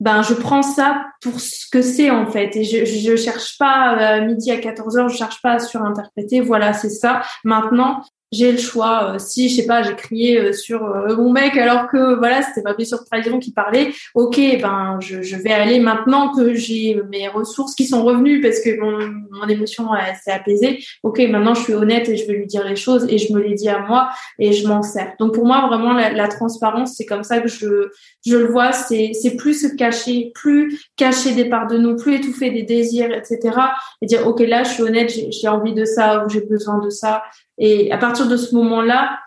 [0.00, 2.56] ben je prends ça pour ce que c'est en fait.
[2.56, 6.40] Et je je cherche pas euh, midi à 14h je cherche pas à surinterpréter.
[6.40, 7.22] Voilà c'est ça.
[7.44, 8.02] Maintenant
[8.34, 9.14] j'ai le choix.
[9.14, 12.42] Euh, si je sais pas, j'ai crié euh, sur euh, mon mec alors que voilà,
[12.42, 13.92] c'était ma blessure de trahison qui parlait.
[14.14, 18.60] Ok, ben je, je vais aller maintenant que j'ai mes ressources qui sont revenues parce
[18.60, 18.98] que mon,
[19.30, 19.88] mon émotion
[20.22, 20.84] s'est apaisée.
[21.02, 23.40] Ok, maintenant je suis honnête et je vais lui dire les choses et je me
[23.40, 25.14] les dis à moi et je m'en sers.
[25.18, 27.88] Donc pour moi vraiment la, la transparence c'est comme ça que je
[28.26, 28.72] je le vois.
[28.72, 33.12] C'est c'est plus se cacher, plus cacher des parts de nous, plus étouffer des désirs,
[33.12, 33.56] etc.
[34.02, 36.90] Et dire ok là je suis honnête, j'ai envie de ça ou j'ai besoin de
[36.90, 37.22] ça
[37.58, 39.20] et à partir de ce moment-là,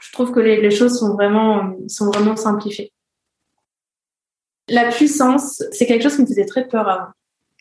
[0.00, 2.92] je trouve que les, choses sont vraiment, sont vraiment simplifiées.
[4.68, 7.10] La puissance, c'est quelque chose qui me faisait très peur avant.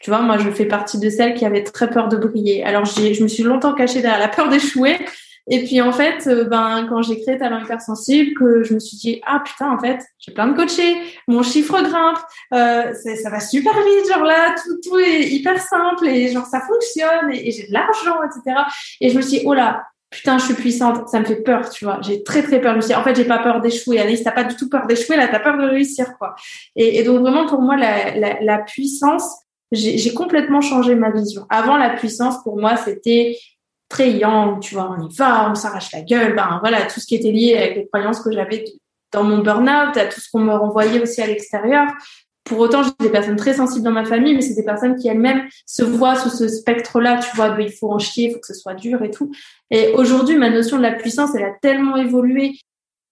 [0.02, 2.64] Tu vois, moi, je fais partie de celles qui avaient très peur de briller.
[2.64, 4.98] Alors, je me suis longtemps cachée derrière la peur d'échouer.
[5.50, 8.98] Et puis, en fait, euh, ben, quand j'ai créé Talent Hypersensible, que je me suis
[8.98, 10.96] dit, ah putain, en fait, j'ai plein de coachés,
[11.28, 12.20] mon chiffre grimpe,
[12.54, 16.62] euh, ça va super vite, genre là, tout, tout est hyper simple et genre ça
[16.62, 18.62] fonctionne et, j'ai de l'argent, etc.
[19.02, 21.70] Et je me suis dit, oh là, putain, je suis puissante, ça me fait peur,
[21.70, 22.00] tu vois.
[22.02, 22.80] J'ai très très peur.
[22.80, 24.00] Je en fait, j'ai pas peur d'échouer.
[24.00, 26.36] Anaïs, t'as pas du tout peur d'échouer, là, t'as peur de réussir, quoi.
[26.78, 31.46] Et, et donc vraiment, pour moi, la, la, la puissance, j'ai complètement changé ma vision.
[31.50, 33.36] Avant, la puissance, pour moi, c'était
[33.94, 34.12] très
[34.62, 37.32] tu vois, on y va, on s'arrache la gueule, ben voilà, tout ce qui était
[37.32, 38.66] lié avec les croyances que j'avais
[39.12, 41.88] dans mon burn-out, à tout ce qu'on me renvoyait aussi à l'extérieur.
[42.44, 45.08] Pour autant, j'ai des personnes très sensibles dans ma famille, mais c'est des personnes qui
[45.08, 48.48] elles-mêmes se voient sous ce spectre-là, tu vois, il faut en chier, il faut que
[48.48, 49.32] ce soit dur et tout.
[49.70, 52.58] Et aujourd'hui, ma notion de la puissance, elle a tellement évolué.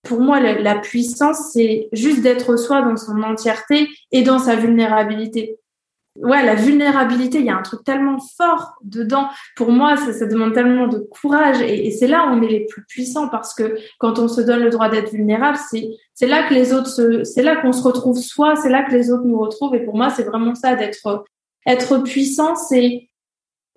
[0.01, 5.59] Pour moi, la puissance, c'est juste d'être soi dans son entièreté et dans sa vulnérabilité
[6.15, 9.29] ouais, la vulnérabilité, il y a un truc tellement fort dedans.
[9.55, 12.47] Pour moi, ça, ça demande tellement de courage et, et c'est là où on est
[12.47, 16.27] les plus puissants parce que quand on se donne le droit d'être vulnérable, c'est c'est
[16.27, 19.25] là que les autres c'est là qu'on se retrouve soi, c'est là que les autres
[19.25, 19.75] nous retrouvent.
[19.75, 21.25] Et pour moi, c'est vraiment ça d'être
[21.65, 23.07] être puissant, c'est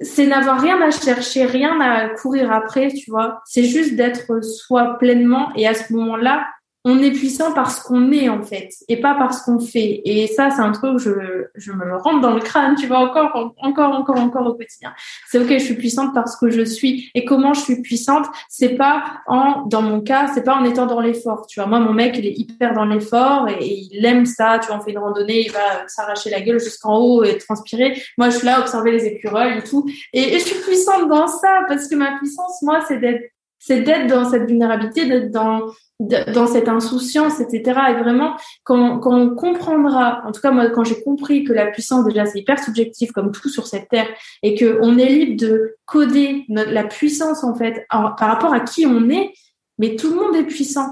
[0.00, 3.40] c'est n'avoir rien à chercher, rien à courir après, tu vois.
[3.46, 6.44] C'est juste d'être soi pleinement et à ce moment-là,
[6.86, 10.02] on est puissant parce qu'on est en fait et pas parce qu'on fait.
[10.04, 12.98] Et ça, c'est un truc je je me le rentre dans le crâne, tu vois
[12.98, 14.92] encore encore encore encore au quotidien.
[15.28, 17.10] C'est ok, je suis puissante parce que je suis.
[17.14, 18.26] Et comment je suis puissante?
[18.48, 21.46] C'est pas en dans mon cas, c'est pas en étant dans l'effort.
[21.46, 24.58] Tu vois, moi mon mec il est hyper dans l'effort et, il aime ça.
[24.60, 28.00] Tu vois, on fait une randonnée, il va s'arracher la gueule jusqu'en haut et transpirer.
[28.18, 29.88] Moi je suis là observer les écureuils et tout.
[30.12, 33.33] Et, et je suis puissante dans ça parce que ma puissance, moi, c'est d'être
[33.66, 35.62] c'est d'être dans cette vulnérabilité, d'être dans
[36.00, 37.62] dans cette insouciance, etc.
[37.90, 41.66] Et vraiment, quand, quand on comprendra, en tout cas moi, quand j'ai compris que la
[41.66, 44.08] puissance déjà c'est hyper subjectif comme tout sur cette terre,
[44.42, 48.60] et que on est libre de coder notre, la puissance en fait par rapport à
[48.60, 49.32] qui on est,
[49.78, 50.88] mais tout le monde est puissant.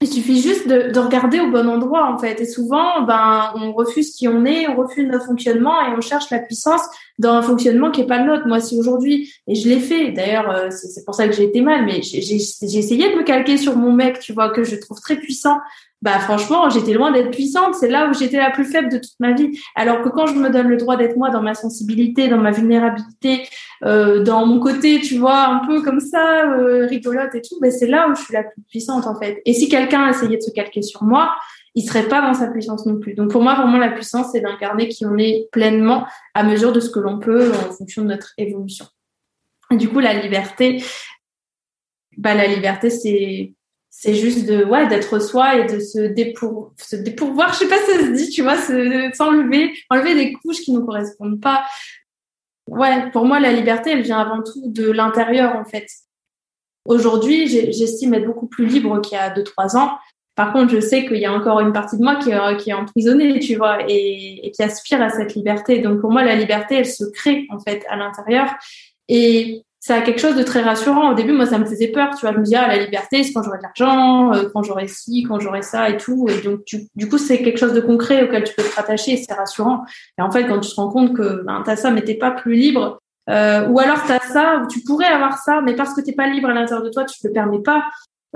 [0.00, 2.40] Il suffit juste de, de, regarder au bon endroit en fait.
[2.40, 6.30] Et souvent, ben, on refuse qui on est, on refuse notre fonctionnement et on cherche
[6.30, 6.80] la puissance
[7.20, 8.46] dans un fonctionnement qui est pas le nôtre.
[8.46, 11.60] Moi, si aujourd'hui, et je l'ai fait, d'ailleurs, euh, c'est pour ça que j'ai été
[11.60, 15.00] mal, mais j'ai essayé de me calquer sur mon mec, tu vois, que je trouve
[15.00, 15.58] très puissant
[16.02, 17.74] bah franchement, j'étais loin d'être puissante.
[17.74, 19.60] C'est là où j'étais la plus faible de toute ma vie.
[19.74, 22.52] Alors que quand je me donne le droit d'être moi dans ma sensibilité, dans ma
[22.52, 23.46] vulnérabilité,
[23.84, 27.70] euh, dans mon côté, tu vois, un peu comme ça, euh, rigolote et tout, ben
[27.70, 29.42] c'est là où je suis la plus puissante en fait.
[29.44, 31.32] Et si quelqu'un essayait de se calquer sur moi,
[31.74, 33.14] il serait pas dans sa puissance non plus.
[33.14, 36.80] Donc pour moi, vraiment, la puissance, c'est d'incarner qui on est pleinement à mesure de
[36.80, 38.86] ce que l'on peut en fonction de notre évolution.
[39.70, 40.82] Du coup, la liberté,
[42.16, 43.54] bah la liberté, c'est
[43.90, 47.76] c'est juste de ouais d'être soi et de se dépour se dépourvoir je sais pas
[47.78, 51.64] si ça se dit tu vois s'enlever enlever des couches qui nous correspondent pas
[52.68, 55.88] ouais pour moi la liberté elle vient avant tout de l'intérieur en fait
[56.84, 59.98] aujourd'hui j'estime être beaucoup plus libre qu'il y a deux trois ans
[60.40, 62.70] par contre je sais qu'il y a encore une partie de moi qui est, qui
[62.70, 66.76] est emprisonnée tu vois et, qui aspire à cette liberté donc pour moi la liberté
[66.76, 68.46] elle se crée en fait à l'intérieur
[69.08, 71.12] et ça a quelque chose de très rassurant.
[71.12, 72.32] Au début, moi, ça me faisait peur, tu vois.
[72.32, 75.24] Je me disais, ah, la liberté, c'est quand j'aurai de l'argent, euh, quand j'aurai ci,
[75.26, 76.26] quand j'aurai ça et tout.
[76.28, 76.60] Et donc,
[76.94, 79.84] du coup, c'est quelque chose de concret auquel tu peux te rattacher et c'est rassurant.
[80.18, 82.30] Et en fait, quand tu te rends compte que ben, t'as ça, mais t'es pas
[82.30, 83.00] plus libre,
[83.30, 86.26] euh, ou alors t'as ça, ou tu pourrais avoir ça, mais parce que t'es pas
[86.26, 87.84] libre à l'intérieur de toi, tu te le permets pas.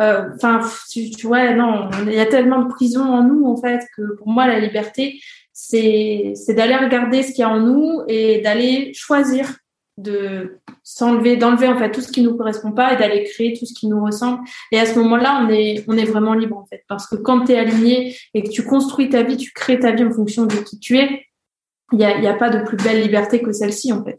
[0.00, 3.56] Euh, enfin, tu, tu vois, non, il y a tellement de prison en nous, en
[3.56, 5.20] fait, que pour moi, la liberté,
[5.52, 9.54] c'est, c'est d'aller regarder ce qu'il y a en nous et d'aller choisir
[9.96, 13.64] de s'enlever, d'enlever en fait tout ce qui nous correspond pas et d'aller créer tout
[13.64, 14.40] ce qui nous ressemble.
[14.72, 17.44] Et à ce moment-là, on est, on est vraiment libre en fait, parce que quand
[17.44, 20.46] tu es aligné et que tu construis ta vie, tu crées ta vie en fonction
[20.46, 21.26] de qui tu es,
[21.92, 24.18] il y a, y a pas de plus belle liberté que celle-ci en fait.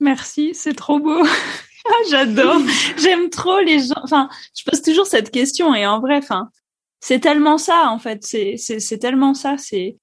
[0.00, 1.22] Merci, c'est trop beau.
[1.84, 2.60] Ah, j'adore.
[2.98, 4.00] J'aime trop les gens.
[4.02, 6.50] Enfin, je pose toujours cette question et en vrai, enfin,
[7.00, 8.24] c'est tellement ça en fait.
[8.24, 9.56] C'est c'est tellement ça.
[9.58, 9.96] C'est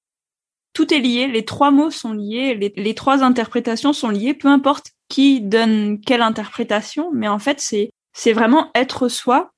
[0.72, 1.26] tout est lié.
[1.26, 2.54] Les trois mots sont liés.
[2.54, 4.34] Les, les trois interprétations sont liées.
[4.34, 9.52] Peu importe qui donne quelle interprétation, mais en fait, c'est c'est vraiment être soi.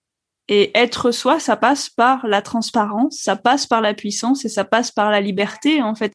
[0.49, 4.65] Et être soi, ça passe par la transparence, ça passe par la puissance et ça
[4.65, 5.81] passe par la liberté.
[5.81, 6.13] En fait,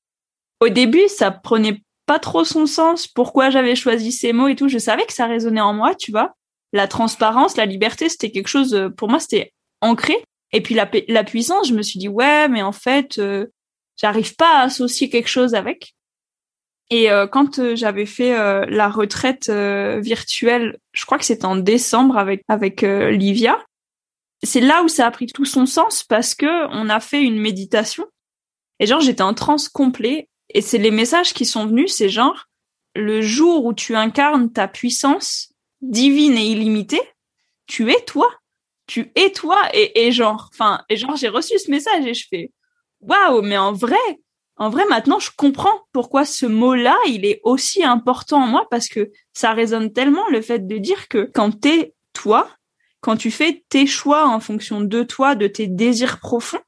[0.60, 3.08] au début, ça prenait pas trop son sens.
[3.08, 4.70] Pourquoi j'avais choisi ces mots et tout.
[4.70, 6.34] Je savais que ça résonnait en moi, tu vois.
[6.74, 8.74] La transparence, la liberté, c'était quelque chose.
[8.74, 10.16] Euh, pour moi, c'était ancré.
[10.54, 13.48] Et puis la, puissance, je me suis dit ouais, mais en fait, euh,
[13.98, 15.94] j'arrive pas à associer quelque chose avec.
[16.90, 18.32] Et euh, quand j'avais fait
[18.70, 23.62] la retraite virtuelle, je crois que c'était en décembre avec avec Livia,
[24.42, 27.42] c'est là où ça a pris tout son sens parce que on a fait une
[27.42, 28.06] méditation
[28.80, 32.48] et genre j'étais en transe complet et c'est les messages qui sont venus, c'est genre
[32.96, 37.02] le jour où tu incarnes ta puissance divine et illimitée,
[37.68, 38.30] tu es toi,
[38.88, 42.52] tu es toi et, genre enfin et genre j'ai reçu ce message et je fais
[43.02, 43.98] waouh mais en vrai
[44.60, 48.88] en vrai, maintenant, je comprends pourquoi ce mot-là, il est aussi important en moi parce
[48.88, 52.50] que ça résonne tellement le fait de dire que quand t'es toi,
[53.02, 56.62] quand tu fais tes choix en fonction de toi, de tes désirs profonds,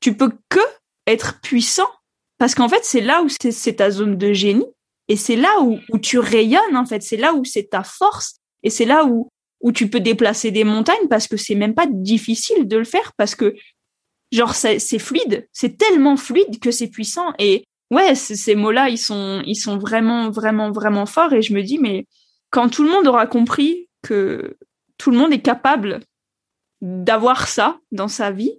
[0.00, 0.60] tu peux que
[1.06, 1.90] être puissant
[2.38, 4.66] parce qu'en fait, c'est là où c'est ta zone de génie
[5.08, 7.02] et c'est là où, où tu rayonnes, en fait.
[7.02, 10.64] C'est là où c'est ta force et c'est là où, où tu peux déplacer des
[10.64, 13.54] montagnes parce que c'est même pas difficile de le faire parce que
[14.32, 19.42] genre c'est fluide, c'est tellement fluide que c'est puissant et ouais, ces mots-là, ils sont
[19.46, 22.06] ils sont vraiment vraiment vraiment forts et je me dis mais
[22.50, 24.56] quand tout le monde aura compris que
[24.98, 26.00] tout le monde est capable
[26.80, 28.58] d'avoir ça dans sa vie,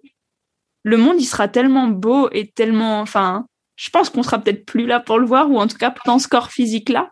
[0.84, 3.46] le monde il sera tellement beau et tellement enfin,
[3.78, 6.20] je pense qu'on sera peut-être plus là pour le voir ou en tout cas dans
[6.20, 7.10] ce corps physique là.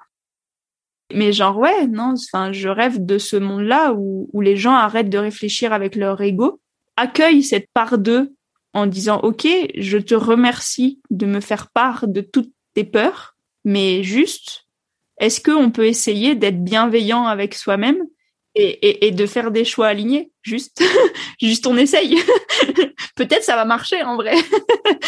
[1.13, 5.09] Mais genre ouais, non, enfin je rêve de ce monde-là où, où les gens arrêtent
[5.09, 6.59] de réfléchir avec leur ego,
[6.97, 8.33] accueillent cette part d'eux
[8.73, 9.47] en disant OK,
[9.77, 14.65] je te remercie de me faire part de toutes tes peurs, mais juste,
[15.19, 18.03] est-ce qu'on peut essayer d'être bienveillant avec soi-même
[18.55, 20.31] et, et, de faire des choix alignés?
[20.41, 20.83] Juste,
[21.41, 22.17] juste on essaye.
[23.15, 24.35] Peut-être ça va marcher en vrai.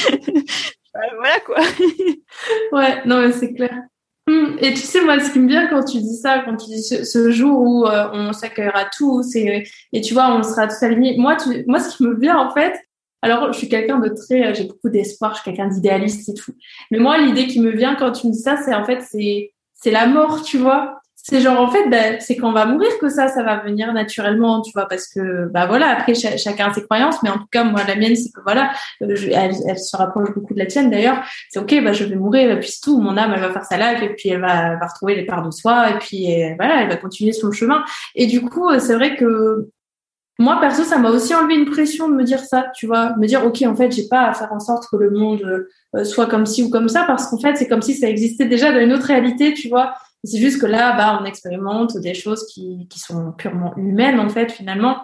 [1.16, 1.58] voilà quoi.
[2.72, 3.84] ouais, non mais c'est clair.
[4.28, 6.66] Hum, et tu sais, moi, ce qui me vient quand tu dis ça, quand tu
[6.66, 10.84] dis ce, jour où euh, on s'accueillera tous et, et tu vois, on sera tous
[10.84, 11.16] alignés.
[11.18, 12.78] Moi, tu, moi, ce qui me vient en fait,
[13.22, 16.54] alors, je suis quelqu'un de très, j'ai beaucoup d'espoir, je suis quelqu'un d'idéaliste et tout.
[16.92, 19.54] Mais moi, l'idée qui me vient quand tu me dis ça, c'est en fait, c'est,
[19.74, 21.00] c'est la mort, tu vois.
[21.20, 23.92] C'est genre, en fait, ben, c'est quand on va mourir que ça, ça va venir
[23.92, 27.48] naturellement, tu vois, parce que, bah voilà, après, chacun a ses croyances, mais en tout
[27.52, 30.90] cas, moi, la mienne, c'est que voilà, euh, elle, se rapproche beaucoup de la tienne
[30.90, 31.22] d'ailleurs.
[31.50, 33.02] C'est ok, bah, je vais mourir, et puis tout.
[33.02, 35.46] Mon âme, elle va faire sa life, et puis elle va, va retrouver les parts
[35.46, 37.84] de soi, et puis, euh, voilà, elle va continuer son chemin.
[38.16, 39.68] Et du coup, c'est vrai que
[40.40, 43.26] moi perso ça m'a aussi enlevé une pression de me dire ça tu vois me
[43.26, 46.28] dire ok en fait j'ai pas à faire en sorte que le monde euh, soit
[46.28, 48.80] comme ci ou comme ça parce qu'en fait c'est comme si ça existait déjà dans
[48.80, 52.88] une autre réalité tu vois c'est juste que là bah on expérimente des choses qui
[52.90, 54.98] qui sont purement humaines en fait finalement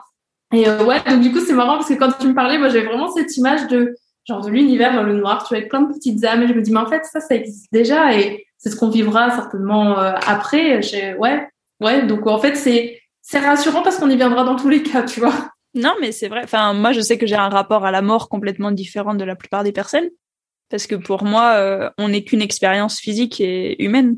[0.53, 2.69] et euh, ouais donc du coup c'est marrant parce que quand tu me parlais moi
[2.69, 3.95] j'avais vraiment cette image de
[4.25, 6.53] genre de l'univers dans le noir tu vois avec plein de petites âmes et je
[6.53, 9.99] me dis mais en fait ça ça existe déjà et c'est ce qu'on vivra certainement
[9.99, 10.79] euh, après
[11.17, 11.47] ouais
[11.79, 15.01] ouais donc en fait c'est c'est rassurant parce qu'on y viendra dans tous les cas,
[15.01, 15.49] tu vois.
[15.73, 16.41] Non, mais c'est vrai.
[16.43, 19.35] Enfin, moi, je sais que j'ai un rapport à la mort complètement différent de la
[19.35, 20.09] plupart des personnes.
[20.69, 24.17] Parce que pour moi, euh, on n'est qu'une expérience physique et humaine.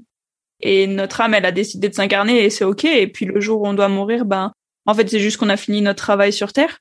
[0.61, 2.85] Et notre âme, elle a décidé de s'incarner et c'est ok.
[2.85, 4.51] Et puis le jour où on doit mourir, ben,
[4.85, 6.79] en fait, c'est juste qu'on a fini notre travail sur Terre.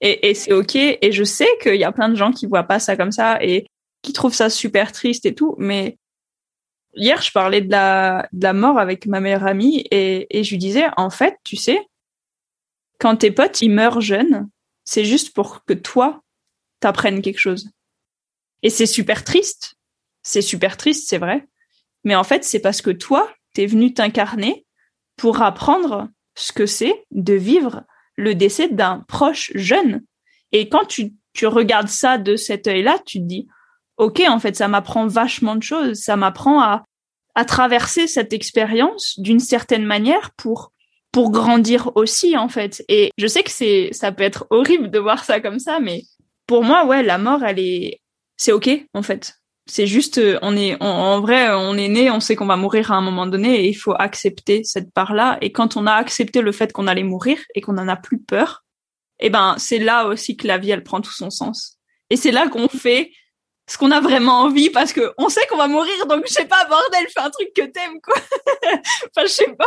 [0.00, 0.76] Et, c'est ok.
[0.76, 3.42] Et je sais qu'il y a plein de gens qui voient pas ça comme ça
[3.42, 3.66] et
[4.02, 5.54] qui trouvent ça super triste et tout.
[5.58, 5.96] Mais
[6.94, 10.50] hier, je parlais de la, de la mort avec ma meilleure amie et, et je
[10.50, 11.80] lui disais, en fait, tu sais,
[12.98, 14.48] quand tes potes, ils meurent jeunes,
[14.84, 16.22] c'est juste pour que toi,
[16.80, 17.70] t'apprennes quelque chose.
[18.62, 19.76] Et c'est super triste.
[20.22, 21.46] C'est super triste, c'est vrai.
[22.06, 24.64] Mais en fait, c'est parce que toi, t'es venu t'incarner
[25.16, 27.82] pour apprendre ce que c'est de vivre
[28.14, 30.04] le décès d'un proche jeune.
[30.52, 33.48] Et quand tu, tu regardes ça de cet œil-là, tu te dis,
[33.96, 35.98] ok, en fait, ça m'apprend vachement de choses.
[35.98, 36.84] Ça m'apprend à,
[37.44, 40.70] traverser cette expérience d'une certaine manière pour
[41.12, 42.82] grandir aussi en fait.
[42.88, 43.50] Et je sais que
[43.92, 46.04] ça peut être horrible de voir ça comme ça, mais
[46.46, 48.00] pour moi, ouais, la mort, elle est
[48.38, 49.34] c'est ok en fait.
[49.66, 52.92] C'est juste, euh, on est, en vrai, on est né, on sait qu'on va mourir
[52.92, 55.38] à un moment donné et il faut accepter cette part-là.
[55.40, 58.20] Et quand on a accepté le fait qu'on allait mourir et qu'on en a plus
[58.20, 58.64] peur,
[59.18, 61.78] eh ben, c'est là aussi que la vie, elle prend tout son sens.
[62.10, 63.10] Et c'est là qu'on fait
[63.68, 66.46] ce qu'on a vraiment envie parce que on sait qu'on va mourir, donc je sais
[66.46, 68.14] pas, bordel, fais un truc que t'aimes, quoi.
[68.72, 69.66] enfin, je sais pas.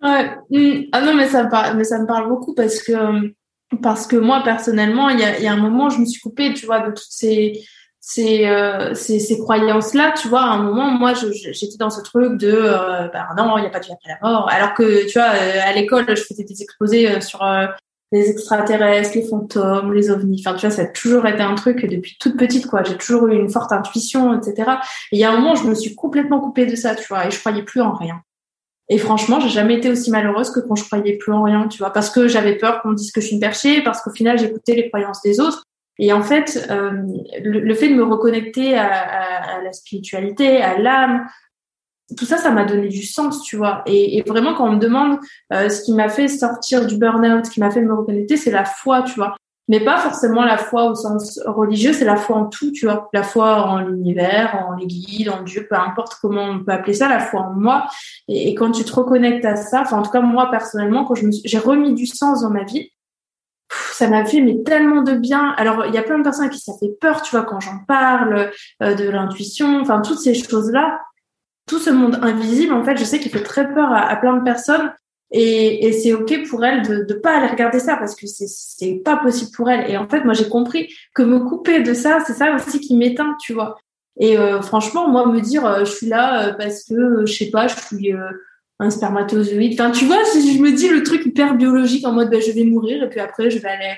[0.00, 0.36] Ouais.
[0.50, 0.88] Mm.
[0.92, 3.34] Ah non, mais ça me parle, mais ça me parle beaucoup parce que,
[3.82, 6.54] parce que moi, personnellement, il y a, y a un moment, je me suis coupée,
[6.54, 7.62] tu vois, de toutes ces,
[8.06, 12.36] ces, euh, ces, ces croyances-là, tu vois, à un moment, moi, j'étais dans ce truc
[12.36, 14.46] de, euh, bah, non, il n'y a pas de vie après la mort.
[14.50, 17.40] Alors que, tu vois, euh, à l'école, je faisais des exposés euh, sur
[18.12, 20.44] les extraterrestres, les fantômes, les ovnis.
[20.44, 22.82] Enfin, tu vois, ça a toujours été un truc depuis toute petite, quoi.
[22.82, 24.72] J'ai toujours eu une forte intuition, etc.
[25.10, 27.26] Et il y a un moment, je me suis complètement coupée de ça, tu vois,
[27.26, 28.20] et je croyais plus en rien.
[28.90, 31.78] Et franchement, j'ai jamais été aussi malheureuse que quand je croyais plus en rien, tu
[31.78, 34.38] vois, parce que j'avais peur qu'on dise que je suis une perchée, parce qu'au final,
[34.38, 35.64] j'écoutais les croyances des autres.
[35.98, 36.90] Et en fait, euh,
[37.42, 41.26] le, fait de me reconnecter à, à, à la spiritualité, à l'âme,
[42.16, 43.82] tout ça, ça m'a donné du sens, tu vois.
[43.86, 45.18] Et, et, vraiment, quand on me demande
[45.52, 48.50] euh, ce qui m'a fait sortir du burn-out, ce qui m'a fait me reconnecter, c'est
[48.50, 49.36] la foi, tu vois.
[49.66, 53.08] Mais pas forcément la foi au sens religieux, c'est la foi en tout, tu vois.
[53.14, 56.92] La foi en l'univers, en les guides, en Dieu, peu importe comment on peut appeler
[56.92, 57.86] ça, la foi en moi.
[58.28, 61.14] Et, et quand tu te reconnectes à ça, enfin en tout cas moi personnellement, quand
[61.14, 62.90] je me j'ai remis du sens dans ma vie,
[63.94, 65.54] ça m'a fait mais tellement de bien.
[65.56, 67.78] Alors il y a plein de personnes qui ça fait peur, tu vois, quand j'en
[67.86, 68.50] parle
[68.82, 70.98] euh, de l'intuition, enfin toutes ces choses là
[71.66, 74.44] tout ce monde invisible, en fait, je sais qu'il fait très peur à, plein de
[74.44, 74.92] personnes.
[75.30, 79.02] Et, et c'est ok pour elles de ne pas aller regarder ça parce que c'est
[79.04, 79.90] pas possible pour elles.
[79.90, 82.96] Et en fait, moi j'ai compris que me couper de ça, c'est ça aussi qui
[82.96, 83.76] m'éteint, tu vois.
[84.20, 87.50] Et euh, franchement, moi me dire euh, je suis là euh, parce que je sais
[87.50, 88.12] pas, je suis
[88.84, 89.80] un spermatozoïde.
[89.80, 92.64] Enfin, tu vois, je me dis le truc hyper biologique en mode bah, je vais
[92.64, 93.94] mourir et puis après je vais aller,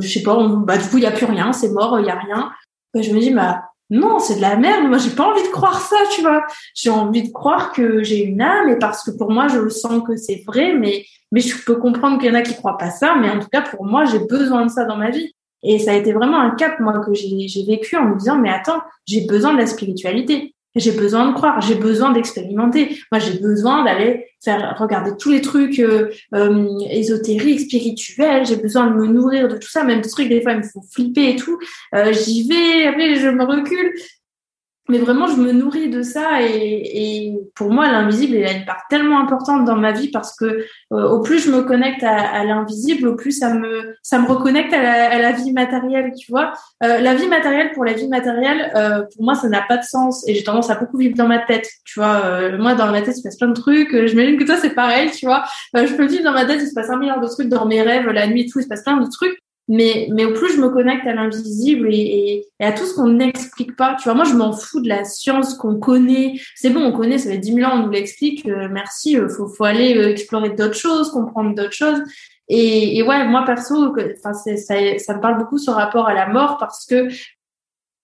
[0.00, 2.10] je sais pas, bah du coup il y a plus rien, c'est mort, il y
[2.10, 2.50] a rien.
[2.94, 4.88] Bah, je me dis bah non, c'est de la merde.
[4.88, 6.44] Moi, j'ai pas envie de croire ça, tu vois.
[6.74, 10.02] J'ai envie de croire que j'ai une âme et parce que pour moi, je sens
[10.04, 12.90] que c'est vrai, mais, mais je peux comprendre qu'il y en a qui croient pas
[12.90, 13.14] ça.
[13.20, 15.32] Mais en tout cas, pour moi, j'ai besoin de ça dans ma vie.
[15.62, 18.50] Et ça a été vraiment un cap, moi, que j'ai vécu en me disant, mais
[18.50, 20.54] attends, j'ai besoin de la spiritualité.
[20.76, 23.00] J'ai besoin de croire, j'ai besoin d'expérimenter.
[23.10, 28.46] Moi, j'ai besoin d'aller faire regarder tous les trucs euh, euh, ésotériques, spirituels.
[28.46, 30.62] J'ai besoin de me nourrir de tout ça, même des trucs des fois ils me
[30.62, 31.58] font flipper et tout.
[31.94, 33.92] Euh, J'y vais, après je me recule
[34.88, 38.64] mais vraiment je me nourris de ça et, et pour moi l'invisible il a une
[38.64, 42.16] part tellement importante dans ma vie parce que euh, au plus je me connecte à,
[42.16, 46.12] à l'invisible au plus ça me ça me reconnecte à la, à la vie matérielle
[46.18, 46.52] tu vois.
[46.82, 49.84] Euh, la vie matérielle pour la vie matérielle euh, pour moi ça n'a pas de
[49.84, 52.22] sens et j'ai tendance à beaucoup vivre dans ma tête tu vois.
[52.24, 53.94] Euh, moi dans ma tête il se passe plein de trucs.
[54.06, 55.44] J'imagine que toi c'est pareil tu vois.
[55.74, 57.82] Je peux vivre dans ma tête il se passe un milliard de trucs dans mes
[57.82, 60.60] rêves la nuit tout il se passe plein de trucs mais mais au plus je
[60.60, 64.24] me connecte à l'invisible et, et, à tout ce qu'on n'explique pas tu vois moi
[64.24, 66.34] je m'en fous de la science qu'on connaît.
[66.54, 69.28] C'est bon on connaît ça fait 10 000 ans on nous l'explique euh, merci euh,
[69.28, 72.00] faut faut aller euh, explorer d'autres choses comprendre d'autres choses.
[72.48, 76.28] Et, et ouais moi perso enfin ça, ça me parle beaucoup ce rapport à la
[76.28, 77.08] mort parce que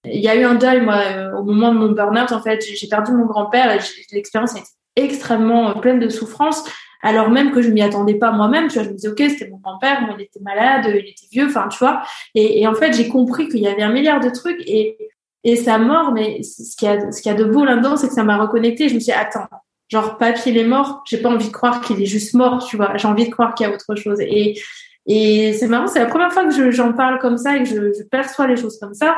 [0.04, 1.00] il y a eu un deuil moi
[1.38, 2.60] au moment de mon burn-out en fait.
[2.60, 3.78] J'ai perdu mon grand-père
[4.10, 6.64] l'expérience a été extrêmement pleine de souffrance
[7.02, 8.68] alors même que je m'y attendais pas moi-même.
[8.68, 11.46] Tu vois, je me disais, ok, c'était mon grand-père, il était malade, il était vieux,
[11.46, 12.02] enfin, tu vois.
[12.34, 14.96] Et, en fait, j'ai compris qu'il y avait un milliard de trucs et,
[15.44, 17.96] et sa mort, mais ce qu'il y a, ce qu'il y a de beau là-dedans,
[17.96, 18.88] c'est que ça m'a reconnecté.
[18.88, 19.48] Je me suis dit, attends,
[19.88, 22.76] genre, papier, il est mort, j'ai pas envie de croire qu'il est juste mort, tu
[22.76, 22.96] vois.
[22.96, 24.20] J'ai envie de croire qu'il y a autre chose.
[24.20, 24.60] Et,
[25.06, 27.92] et c'est marrant, c'est la première fois que j'en parle comme ça et que je,
[27.92, 29.16] je perçois les choses comme ça.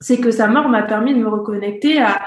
[0.00, 2.20] C'est que sa mort m'a permis de me reconnecter à,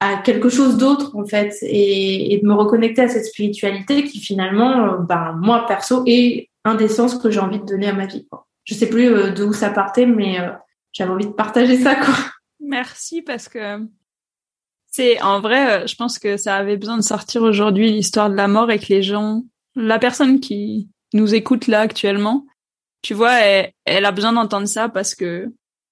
[0.00, 4.20] à quelque chose d'autre en fait et, et, de me reconnecter à cette spiritualité qui
[4.20, 7.94] finalement, euh, ben moi perso, est un des sens que j'ai envie de donner à
[7.94, 8.26] ma vie.
[8.28, 8.46] Quoi.
[8.64, 10.50] Je sais plus euh, d'où ça partait, mais euh,
[10.92, 11.94] j'avais envie de partager ça.
[11.94, 12.14] Quoi.
[12.60, 13.80] Merci parce que
[14.90, 18.48] c'est en vrai, je pense que ça avait besoin de sortir aujourd'hui l'histoire de la
[18.48, 22.46] mort et que les gens, la personne qui nous écoute là actuellement,
[23.02, 25.48] tu vois, elle, elle a besoin d'entendre ça parce que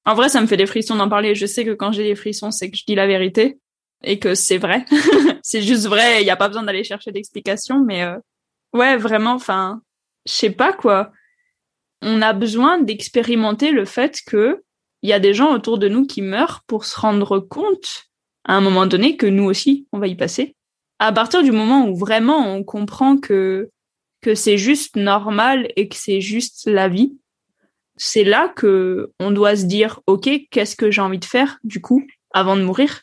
[0.07, 1.35] en vrai, ça me fait des frissons d'en parler.
[1.35, 3.59] Je sais que quand j'ai des frissons, c'est que je dis la vérité
[4.05, 4.85] et que c'est vrai.
[5.43, 8.19] c'est juste vrai, il n'y a pas besoin d'aller chercher d'explications, mais euh,
[8.73, 9.83] ouais, vraiment, enfin,
[10.27, 11.13] je sais pas quoi.
[12.03, 14.63] On a besoin d'expérimenter le fait que
[15.03, 18.07] il y a des gens autour de nous qui meurent pour se rendre compte
[18.45, 20.57] à un moment donné que nous aussi, on va y passer.
[20.99, 23.71] À partir du moment où vraiment on comprend que
[24.23, 27.19] que c'est juste normal et que c'est juste la vie,
[27.97, 31.83] c'est là que on doit se dire OK, qu'est-ce que j'ai envie de faire du
[31.83, 32.03] coup
[32.33, 33.03] avant de mourir?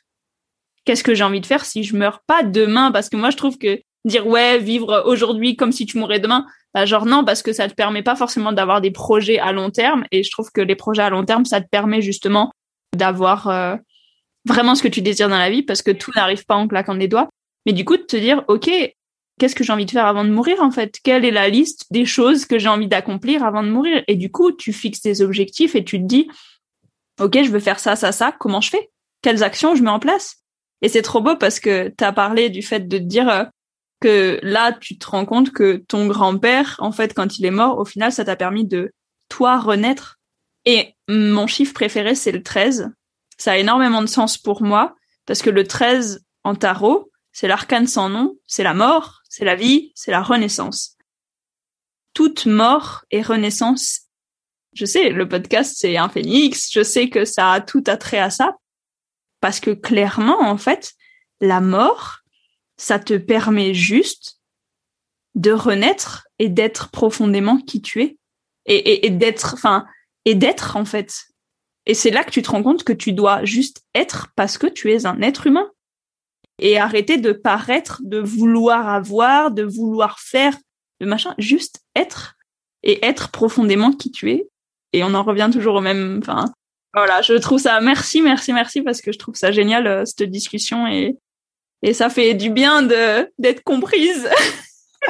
[0.86, 2.92] Qu'est-ce que j'ai envie de faire si je meurs pas demain?
[2.92, 6.46] Parce que moi, je trouve que dire ouais, vivre aujourd'hui comme si tu mourrais demain,
[6.74, 9.70] bah genre non, parce que ça te permet pas forcément d'avoir des projets à long
[9.70, 10.06] terme.
[10.12, 12.52] Et je trouve que les projets à long terme, ça te permet justement
[12.96, 13.76] d'avoir euh,
[14.46, 16.96] vraiment ce que tu désires dans la vie parce que tout n'arrive pas en claquant
[16.96, 17.30] des doigts.
[17.66, 18.70] Mais du coup, de te dire, OK,
[19.40, 20.98] qu'est-ce que j'ai envie de faire avant de mourir, en fait?
[21.04, 24.04] Quelle est la liste des choses que j'ai envie d'accomplir avant de mourir?
[24.08, 26.28] Et du coup, tu fixes tes objectifs et tu te dis,
[27.20, 28.32] OK, je veux faire ça, ça, ça.
[28.40, 28.90] Comment je fais?
[29.22, 30.41] Quelles actions je mets en place?
[30.82, 33.44] Et c'est trop beau parce que tu as parlé du fait de te dire euh,
[34.00, 37.78] que là, tu te rends compte que ton grand-père, en fait, quand il est mort,
[37.78, 38.94] au final, ça t'a permis de
[39.30, 40.20] toi renaître.
[40.66, 42.92] Et mon chiffre préféré, c'est le 13.
[43.38, 47.88] Ça a énormément de sens pour moi parce que le 13 en tarot, c'est l'arcane
[47.88, 50.98] sans nom, c'est la mort, c'est la vie, c'est la renaissance.
[52.14, 54.02] Toute mort et renaissance.
[54.74, 56.70] Je sais, le podcast, c'est un phénix.
[56.72, 58.56] Je sais que ça a tout attrait à ça.
[59.42, 60.94] Parce que clairement, en fait,
[61.42, 62.20] la mort,
[62.78, 64.40] ça te permet juste
[65.36, 68.18] de renaître et d'être profondément qui tu es
[68.66, 69.86] et, d'être, enfin,
[70.26, 71.26] et d'être en fait.
[71.86, 74.68] Et c'est là que tu te rends compte que tu dois juste être parce que
[74.68, 75.70] tu es un être humain
[76.60, 80.56] et arrêter de paraître, de vouloir avoir, de vouloir faire,
[81.00, 82.36] de machin, juste être
[82.84, 84.48] et être profondément qui tu es.
[84.94, 86.54] Et on en revient toujours au même, enfin,
[86.94, 90.30] voilà, je trouve ça, merci, merci, merci parce que je trouve ça génial, euh, cette
[90.30, 91.18] discussion et,
[91.82, 94.28] et ça fait du bien de d'être comprise.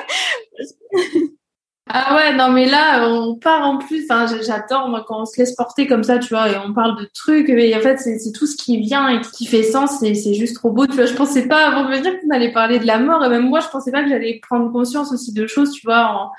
[1.90, 4.06] ah ouais, non mais là on part en plus.
[4.10, 7.00] Enfin, j'adore moi quand on se laisse porter comme ça, tu vois, et on parle
[7.00, 7.50] de trucs.
[7.50, 10.04] Mais en fait, c'est tout ce qui vient et qui fait sens.
[10.04, 10.86] Et c'est juste trop beau.
[10.86, 13.26] Tu vois, je pensais pas avant de venir qu'on allait parler de la mort.
[13.26, 16.06] Et même moi, je pensais pas que j'allais prendre conscience aussi de choses, tu vois,
[16.06, 16.32] en,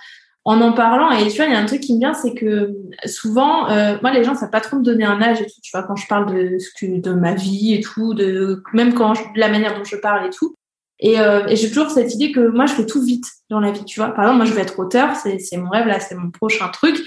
[0.44, 1.10] en en parlant.
[1.12, 2.74] Et tu vois, il y a un truc qui me vient, c'est que
[3.06, 5.60] souvent, euh, moi, les gens, ça pas trop me donner un âge et tout.
[5.62, 8.94] Tu vois, quand je parle de ce que, de ma vie et tout, de même
[8.94, 10.54] quand je, de la manière dont je parle et tout.
[10.98, 13.72] Et, euh, et j'ai toujours cette idée que moi, je fais tout vite dans la
[13.72, 13.84] vie.
[13.84, 16.14] Tu vois, par exemple, moi, je veux être auteur, c'est c'est mon rêve là, c'est
[16.14, 17.00] mon prochain truc.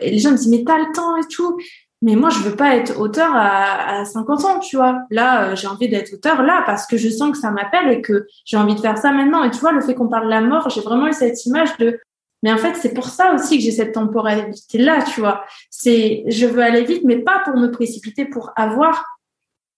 [0.00, 1.58] Et les gens me disent mais t'as le temps et tout.
[2.04, 5.02] Mais moi, je veux pas être auteur à, à 50 ans, tu vois.
[5.10, 8.02] Là, euh, j'ai envie d'être auteur là parce que je sens que ça m'appelle et
[8.02, 9.44] que j'ai envie de faire ça maintenant.
[9.44, 11.76] Et tu vois, le fait qu'on parle de la mort, j'ai vraiment eu cette image
[11.78, 12.00] de
[12.42, 15.44] mais en fait, c'est pour ça aussi que j'ai cette temporalité là, tu vois.
[15.70, 19.04] C'est, je veux aller vite, mais pas pour me précipiter, pour avoir,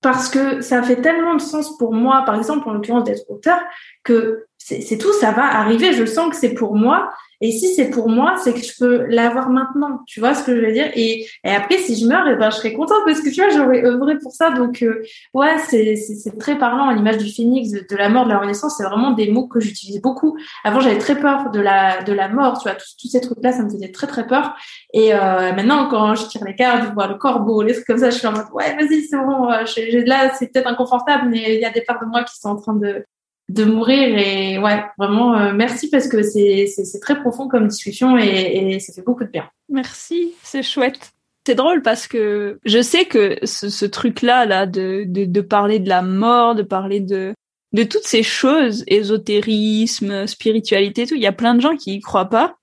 [0.01, 3.61] parce que ça fait tellement de sens pour moi, par exemple, en l'occurrence d'être auteur,
[4.03, 5.93] que c'est tout, ça va arriver.
[5.93, 7.11] Je sens que c'est pour moi
[7.45, 10.01] et si c'est pour moi, c'est que je peux l'avoir maintenant.
[10.07, 10.91] Tu vois ce que je veux dire?
[10.95, 13.43] Et, et, après, si je meurs, et eh ben, je serai contente parce que tu
[13.43, 14.51] vois, j'aurais œuvré pour ça.
[14.51, 15.03] Donc, euh,
[15.35, 15.95] ouais, c'est,
[16.39, 18.77] très parlant l'image du phénix, de, la mort, de la renaissance.
[18.79, 20.39] C'est vraiment des mots que j'utilise beaucoup.
[20.65, 22.59] Avant, j'avais très peur de la, de la mort.
[22.63, 24.57] Tu vois, tous ces trucs-là, ça me faisait très, très peur.
[24.95, 27.99] Et euh, maintenant, quand je tire les cartes, je vois le corbeau, les trucs comme
[27.99, 29.51] ça, je suis en mode, ouais, vas-y, c'est bon.
[29.51, 32.49] Euh, là, c'est peut-être inconfortable, mais il y a des parts de moi qui sont
[32.49, 33.05] en train de,
[33.49, 36.67] de mourir et ouais vraiment euh, merci parce que c'est
[37.01, 39.49] très profond comme discussion et, et, ça fait beaucoup de bien.
[39.69, 41.13] Merci c'est chouette.
[41.47, 45.41] C'est drôle parce que je sais que ce, ce truc là là de, de, de
[45.43, 47.35] parler de la mort de parler de
[47.73, 52.01] de toutes ces choses ésotérisme spiritualité tout il y a plein de gens qui y
[52.01, 52.57] croient pas.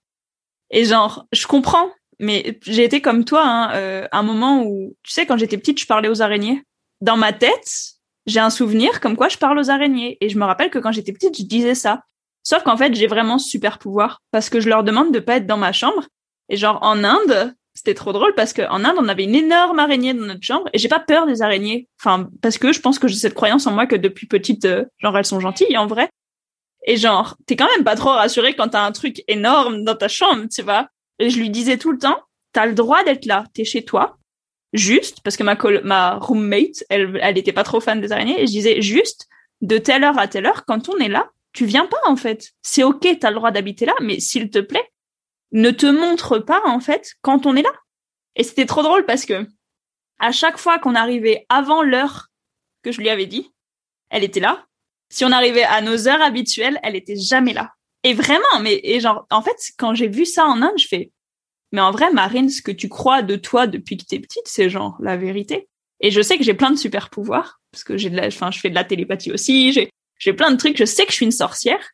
[0.72, 5.12] Et genre je comprends mais j'ai été comme toi hein, euh, un moment où tu
[5.12, 6.64] sais quand j'étais petite je parlais aux araignées.
[7.02, 10.18] Dans ma tête j'ai un souvenir comme quoi je parle aux araignées.
[10.22, 12.04] Et je me rappelle que quand j'étais petite, je disais ça.
[12.44, 15.48] Sauf qu'en fait, j'ai vraiment super pouvoir parce que je leur demande de pas être
[15.48, 16.06] dans ma chambre.
[16.50, 20.14] Et genre, en Inde, c'était trop drôle parce qu'en Inde, on avait une énorme araignée
[20.14, 21.88] dans notre chambre et j'ai pas peur des araignées.
[22.00, 24.86] Enfin, parce que je pense que j'ai cette croyance en moi que depuis petite, euh,
[24.98, 26.10] genre, elles sont gentilles en vrai.
[26.88, 30.08] Et genre, t'es quand même pas trop rassuré quand t'as un truc énorme dans ta
[30.08, 30.88] chambre, tu vois.
[31.20, 32.20] Et je lui disais tout le temps,
[32.54, 34.18] t'as le droit d'être là, t'es chez toi,
[34.74, 38.48] juste parce que ma ma roommate, elle elle était pas trop fan des araignées et
[38.48, 39.28] je disais juste
[39.62, 42.52] de telle heure à telle heure quand on est là, tu viens pas en fait.
[42.62, 44.90] C'est OK, tu as le droit d'habiter là, mais s'il te plaît,
[45.52, 47.74] ne te montre pas en fait quand on est là.
[48.36, 49.46] Et c'était trop drôle parce que
[50.20, 52.28] à chaque fois qu'on arrivait avant l'heure
[52.84, 53.52] que je lui avais dit,
[54.10, 54.66] elle était là.
[55.10, 57.74] Si on arrivait à nos heures habituelles, elle était jamais là.
[58.04, 61.12] Et vraiment, mais et genre en fait, quand j'ai vu ça en Inde, je fais
[61.72, 64.70] mais en vrai, Marine, ce que tu crois de toi depuis que t'es petite, c'est
[64.70, 65.68] genre la vérité.
[66.02, 68.52] Et je sais que j'ai plein de super pouvoirs parce que j'ai de la, enfin,
[68.52, 69.72] je fais de la télépathie aussi.
[69.72, 70.78] J'ai, j'ai plein de trucs.
[70.78, 71.92] Je sais que je suis une sorcière.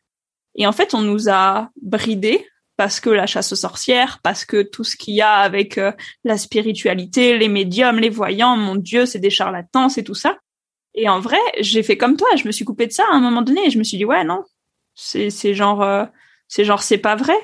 [0.56, 2.44] Et en fait, on nous a bridés
[2.76, 5.92] parce que la chasse aux sorcières, parce que tout ce qu'il y a avec euh,
[6.24, 10.38] la spiritualité, les médiums, les voyants, mon Dieu, c'est des charlatans, c'est tout ça.
[10.94, 12.28] Et en vrai, j'ai fait comme toi.
[12.36, 14.04] Je me suis coupée de ça à un moment donné et je me suis dit
[14.04, 14.42] ouais non,
[14.94, 16.04] c'est c'est genre euh,
[16.48, 17.36] c'est genre c'est pas vrai.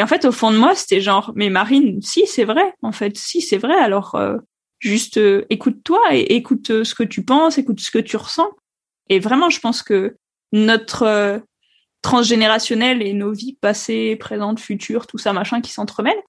[0.00, 2.72] Et en fait, au fond de moi, c'était genre, mais Marine, si, c'est vrai.
[2.80, 3.74] En fait, si, c'est vrai.
[3.74, 4.38] Alors, euh,
[4.78, 8.48] juste euh, écoute-toi et écoute euh, ce que tu penses, écoute ce que tu ressens.
[9.10, 10.16] Et vraiment, je pense que
[10.52, 11.42] notre
[12.00, 16.22] transgénérationnel et nos vies passées, présentes, futures, tout ça, machin, qui s'entremêlent,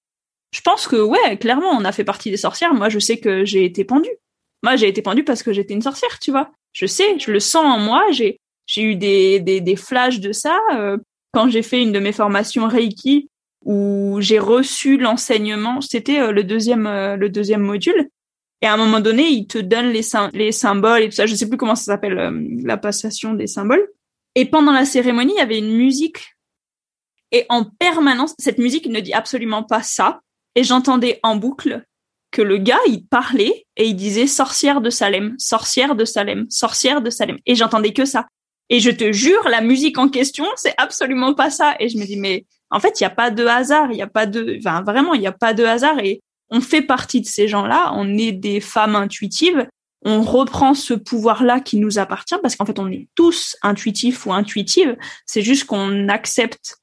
[0.54, 2.74] je pense que, ouais, clairement, on a fait partie des sorcières.
[2.74, 4.18] Moi, je sais que j'ai été pendue.
[4.62, 6.50] Moi, j'ai été pendue parce que j'étais une sorcière, tu vois.
[6.74, 8.04] Je sais, je le sens en moi.
[8.10, 10.98] J'ai j'ai eu des, des, des flashs de ça euh,
[11.32, 13.30] quand j'ai fait une de mes formations Reiki
[13.64, 15.80] où j'ai reçu l'enseignement.
[15.80, 18.08] C'était euh, le deuxième euh, le deuxième module.
[18.60, 20.02] Et à un moment donné, il te donne les,
[20.34, 21.26] les symboles et tout ça.
[21.26, 23.88] Je sais plus comment ça s'appelle la passation des symboles.
[24.36, 26.36] Et pendant la cérémonie, il y avait une musique.
[27.32, 30.20] Et en permanence, cette musique ne dit absolument pas ça.
[30.54, 31.82] Et j'entendais en boucle
[32.30, 37.02] que le gars, il parlait et il disait sorcière de Salem, sorcière de Salem, sorcière
[37.02, 37.38] de Salem.
[37.46, 38.26] Et j'entendais que ça.
[38.68, 41.74] Et je te jure, la musique en question, c'est absolument pas ça.
[41.78, 44.02] Et je me dis, mais en fait, il n'y a pas de hasard, il n'y
[44.02, 45.98] a pas de, enfin, vraiment, il n'y a pas de hasard.
[46.00, 46.20] Et
[46.50, 49.66] on fait partie de ces gens-là, on est des femmes intuitives,
[50.04, 54.32] on reprend ce pouvoir-là qui nous appartient parce qu'en fait, on est tous intuitifs ou
[54.32, 54.96] intuitives.
[55.26, 56.78] C'est juste qu'on accepte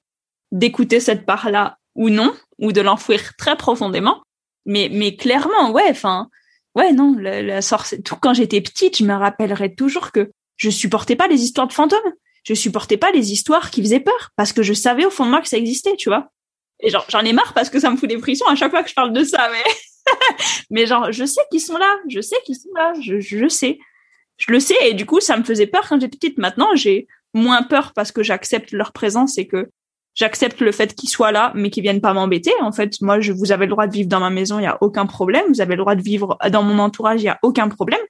[0.51, 4.21] d'écouter cette part-là ou non, ou de l'enfouir très profondément
[4.69, 6.29] mais mais clairement ouais enfin
[6.75, 7.59] ouais non la, la
[8.05, 11.73] tout quand j'étais petite je me rappellerai toujours que je supportais pas les histoires de
[11.73, 12.13] fantômes
[12.49, 15.29] je supportais pas les histoires qui faisaient peur parce que je savais au fond de
[15.29, 16.31] moi que ça existait tu vois
[16.79, 18.81] et genre j'en ai marre parce que ça me fout des frissons à chaque fois
[18.81, 20.13] que je parle de ça mais
[20.71, 23.77] mais genre je sais qu'ils sont là je sais qu'ils sont là je, je sais
[24.37, 27.07] je le sais et du coup ça me faisait peur quand j'étais petite maintenant j'ai
[27.35, 29.69] moins peur parce que j'accepte leur présence et que
[30.15, 32.51] j'accepte le fait qu'ils soient là, mais qu'ils viennent pas m'embêter.
[32.61, 34.67] En fait, moi, je, vous avez le droit de vivre dans ma maison, il y
[34.67, 35.45] a aucun problème.
[35.49, 38.01] Vous avez le droit de vivre dans mon entourage, il y a aucun problème.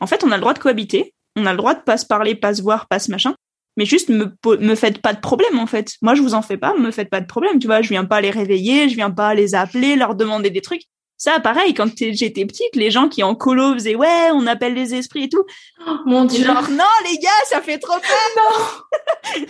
[0.00, 1.14] En fait, on a le droit de cohabiter.
[1.36, 3.34] On a le droit de pas se parler, pas se voir, pas se machin.
[3.76, 5.92] Mais juste me me faites pas de problème en fait.
[6.02, 7.58] Moi, je vous en fais pas, me faites pas de problème.
[7.58, 10.60] Tu vois, je viens pas les réveiller, je viens pas les appeler, leur demander des
[10.60, 10.82] trucs.
[11.22, 14.92] Ça, pareil, quand j'étais petite, les gens qui en colo faisaient ouais, on appelle les
[14.92, 15.44] esprits et tout.
[15.86, 16.44] Oh, mon dieu.
[16.44, 18.02] Genre non, les gars, ça fait trop peur.
[18.36, 19.46] Non.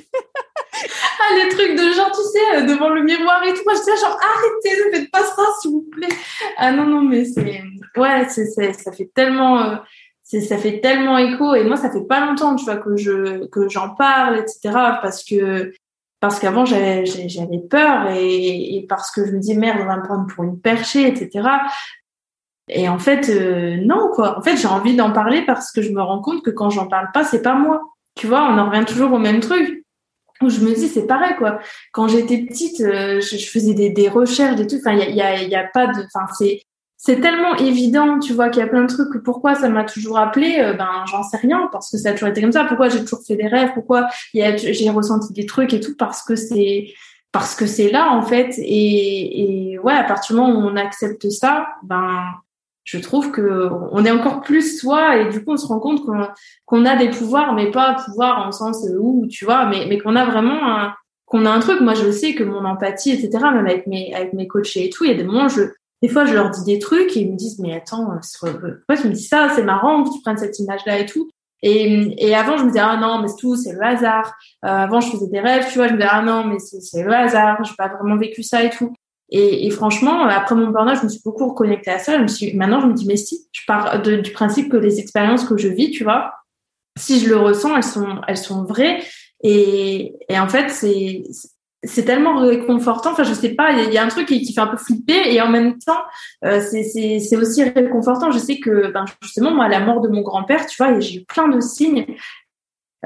[1.18, 3.62] ah, les trucs de genre, tu sais, euh, devant le miroir et tout.
[3.64, 6.14] Moi, je disais genre arrêtez, ne faites pas ça, s'il vous plaît.
[6.59, 7.62] Ah non, non, mais c'est
[7.97, 9.62] ouais, c'est ça fait tellement.
[9.62, 9.77] Euh,
[10.41, 13.68] ça fait tellement écho et moi ça fait pas longtemps tu vois que je que
[13.68, 14.72] j'en parle etc
[15.03, 15.72] parce que
[16.20, 17.05] parce qu'avant j'avais
[17.68, 20.61] peur et, et, parce que je me dis merde on va me prendre pour une
[20.61, 21.43] perchée etc
[22.68, 24.39] et en fait euh, non quoi.
[24.39, 26.87] En fait j'ai envie d'en parler parce que je me rends compte que quand j'en
[26.87, 27.83] parle pas c'est pas moi.
[28.14, 29.85] Tu vois on en revient toujours au même truc.
[30.41, 31.59] Où je me dis c'est pareil quoi.
[31.93, 34.76] Quand j'étais petite euh, je, faisais des, des recherches et tout.
[34.76, 36.62] Enfin il y a, y, y a pas de enfin c'est
[37.05, 39.25] c'est tellement évident, tu vois, qu'il y a plein de trucs.
[39.25, 42.29] Pourquoi ça m'a toujours appelé euh, Ben, j'en sais rien, parce que ça a toujours
[42.29, 42.63] été comme ça.
[42.63, 43.73] Pourquoi j'ai toujours fait des rêves?
[43.75, 45.97] Pourquoi j'ai ressenti des trucs et tout?
[45.99, 46.95] Parce que c'est
[47.33, 48.55] parce que c'est là en fait.
[48.59, 52.23] Et, et ouais, à partir du moment où on accepte ça, ben,
[52.85, 56.03] je trouve que on est encore plus soi et du coup on se rend compte
[56.67, 60.15] qu'on a des pouvoirs, mais pas pouvoir en sens où tu vois, mais mais qu'on
[60.15, 60.95] a vraiment un
[61.27, 61.81] qu'on a un truc.
[61.81, 63.45] Moi, je sais que mon empathie, etc.
[63.53, 65.63] Même avec mes avec mes coachés et tout, il y a des moments je
[66.03, 68.09] des fois, je leur dis des trucs et ils me disent, mais attends,
[68.41, 69.49] pourquoi tu me dis ça?
[69.55, 71.31] C'est marrant que tu prennes cette image-là et tout.
[71.63, 74.35] Et, et avant, je me disais, ah non, mais c'est tout, c'est le hasard.
[74.65, 77.05] Euh, avant, je faisais des rêves, tu vois, je me disais, ah non, mais c'est
[77.05, 78.93] le hasard, j'ai pas vraiment vécu ça et tout.
[79.31, 82.19] Et, et franchement, après mon burn je me suis beaucoup reconnectée à ça.
[82.19, 84.77] Je me suis, maintenant, je me dis, mais si, je pars de, du principe que
[84.77, 86.33] les expériences que je vis, tu vois,
[86.99, 89.01] si je le ressens, elles sont, elles sont vraies.
[89.45, 91.23] Et, et en fait, c'est,
[91.85, 93.12] c'est tellement réconfortant.
[93.12, 95.41] Enfin, je sais pas, il y, a un truc qui, fait un peu flipper et
[95.41, 96.03] en même temps,
[96.45, 98.30] euh, c'est aussi réconfortant.
[98.30, 101.20] Je sais que, ben, justement, moi, à la mort de mon grand-père, tu vois, j'ai
[101.20, 102.07] eu plein de signes.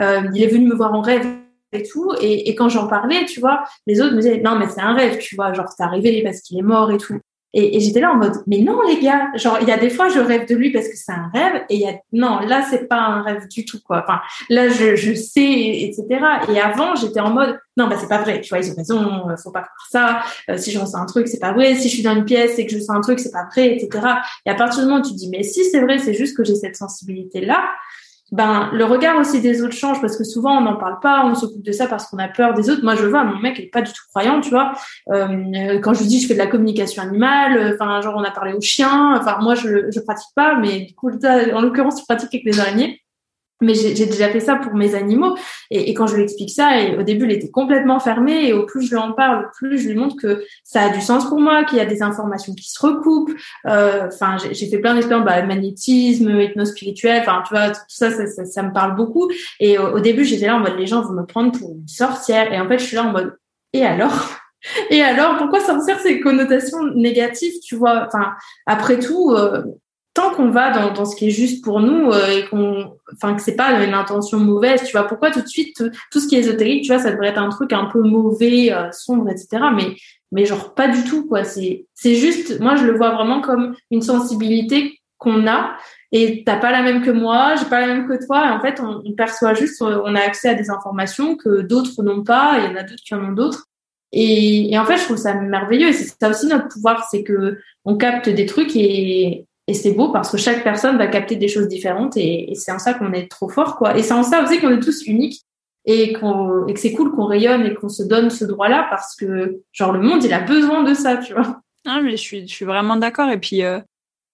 [0.01, 1.27] Euh, il est venu me voir en rêve
[1.73, 4.69] et tout, et, et quand j'en parlais, tu vois, les autres me disaient non mais
[4.69, 7.19] c'est un rêve, tu vois, genre c'est arrivé parce qu'il est mort et tout.
[7.55, 9.89] Et, et j'étais là en mode, mais non les gars, genre il y a des
[9.89, 12.41] fois je rêve de lui parce que c'est un rêve, et il y a non
[12.41, 14.05] là c'est pas un rêve du tout quoi.
[14.07, 14.21] Enfin
[14.51, 16.05] là je, je sais etc.
[16.53, 19.31] Et avant j'étais en mode non bah c'est pas vrai, tu vois ils ont raison,
[19.31, 20.21] euh, faut pas faire ça.
[20.51, 22.59] Euh, si je ressens un truc c'est pas vrai, si je suis dans une pièce
[22.59, 24.07] et que je sens un truc c'est pas vrai etc.
[24.45, 26.45] Et à partir du moment où tu dis mais si c'est vrai c'est juste que
[26.45, 27.65] j'ai cette sensibilité là,
[28.33, 31.35] ben le regard aussi des autres change parce que souvent on n'en parle pas, on
[31.35, 32.83] s'occupe de ça parce qu'on a peur des autres.
[32.83, 34.73] Moi je vois mon mec il est pas du tout croyant, tu vois.
[35.13, 38.25] Euh, quand je lui dis je fais de la communication animale, euh, enfin genre on
[38.25, 42.01] a parlé aux chiens, enfin moi je je pratique pas, mais du coup en l'occurrence
[42.01, 43.01] je pratique avec les araignées
[43.61, 45.37] mais j'ai déjà fait ça pour mes animaux.
[45.71, 48.49] Et, et, quand je lui explique ça et au début il était complètement fermé.
[48.49, 51.01] Et au plus je lui en parle plus je lui montre que ça a du
[51.01, 53.35] sens pour moi qu'il y a des informations qui se recoupent.
[53.67, 58.27] Euh, enfin j'ai fait plein d'expériences bah, magnétisme hypnospirituel enfin tu vois tout ça ça,
[58.27, 59.31] ça ça, me parle beaucoup.
[59.61, 61.89] Et au, au début j'étais là en mode les gens vont me prendre pour une
[61.89, 62.53] sorcière.
[62.53, 63.37] Et en fait je suis là en mode
[63.73, 64.37] et alors?
[64.91, 68.07] Et alors, pourquoi sorcière c'est connotation négative, tu vois?
[68.07, 68.33] Enfin,
[68.67, 69.63] après tout, euh,
[70.17, 73.35] tant qu'on va dans, dans, ce qui est juste pour nous euh, et qu'on enfin
[73.35, 76.37] que c'est pas une intention mauvaise tu vois pourquoi tout de suite tout ce qui
[76.37, 79.65] est ésotérique tu vois ça devrait être un truc un peu mauvais euh, sombre etc
[79.75, 79.95] mais
[80.33, 83.77] mais genre pas du tout quoi c'est c'est juste moi je le vois vraiment comme
[83.91, 85.77] une sensibilité qu'on a
[86.13, 88.47] et t'as pas la même que moi, j'ai pas la même que toi.
[88.47, 92.23] Et en fait, on, perçoit juste, on a accès à des informations que d'autres n'ont
[92.23, 92.59] pas.
[92.59, 93.67] Il y en a d'autres qui en ont d'autres.
[94.13, 95.89] Et, et, en fait, je trouve ça merveilleux.
[95.89, 99.93] Et c'est ça aussi notre pouvoir, c'est que on capte des trucs et, et c'est
[99.93, 103.13] beau parce que chaque personne va capter des choses différentes et, c'est en ça qu'on
[103.13, 103.97] est trop fort, quoi.
[103.97, 105.43] Et c'est en ça aussi qu'on est tous uniques
[105.85, 109.17] et, qu'on, et que c'est cool qu'on rayonne et qu'on se donne ce droit-là parce
[109.17, 111.61] que, genre, le monde, il a besoin de ça, tu vois.
[111.85, 113.31] Ah, mais je suis, je suis vraiment d'accord.
[113.31, 113.81] Et puis, euh,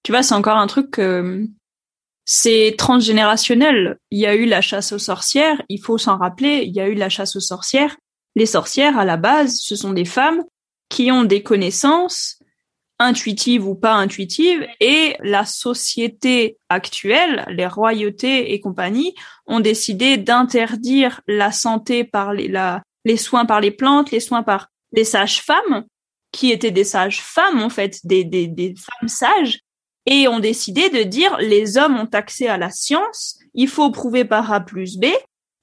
[0.03, 1.47] tu vois, c'est encore un truc que
[2.24, 3.99] c'est transgénérationnel.
[4.11, 6.89] Il y a eu la chasse aux sorcières, il faut s'en rappeler, il y a
[6.89, 7.97] eu la chasse aux sorcières.
[8.37, 10.43] Les sorcières, à la base, ce sont des femmes
[10.89, 12.41] qui ont des connaissances,
[13.03, 19.14] intuitives ou pas intuitives, et la société actuelle, les royautés et compagnie,
[19.46, 24.42] ont décidé d'interdire la santé par les, la, les soins par les plantes, les soins
[24.42, 25.84] par les sages-femmes,
[26.32, 29.61] qui étaient des sages-femmes, en fait, des, des, des femmes sages,
[30.07, 34.24] et ont décidé de dire les hommes ont accès à la science, il faut prouver
[34.24, 35.07] par A plus B,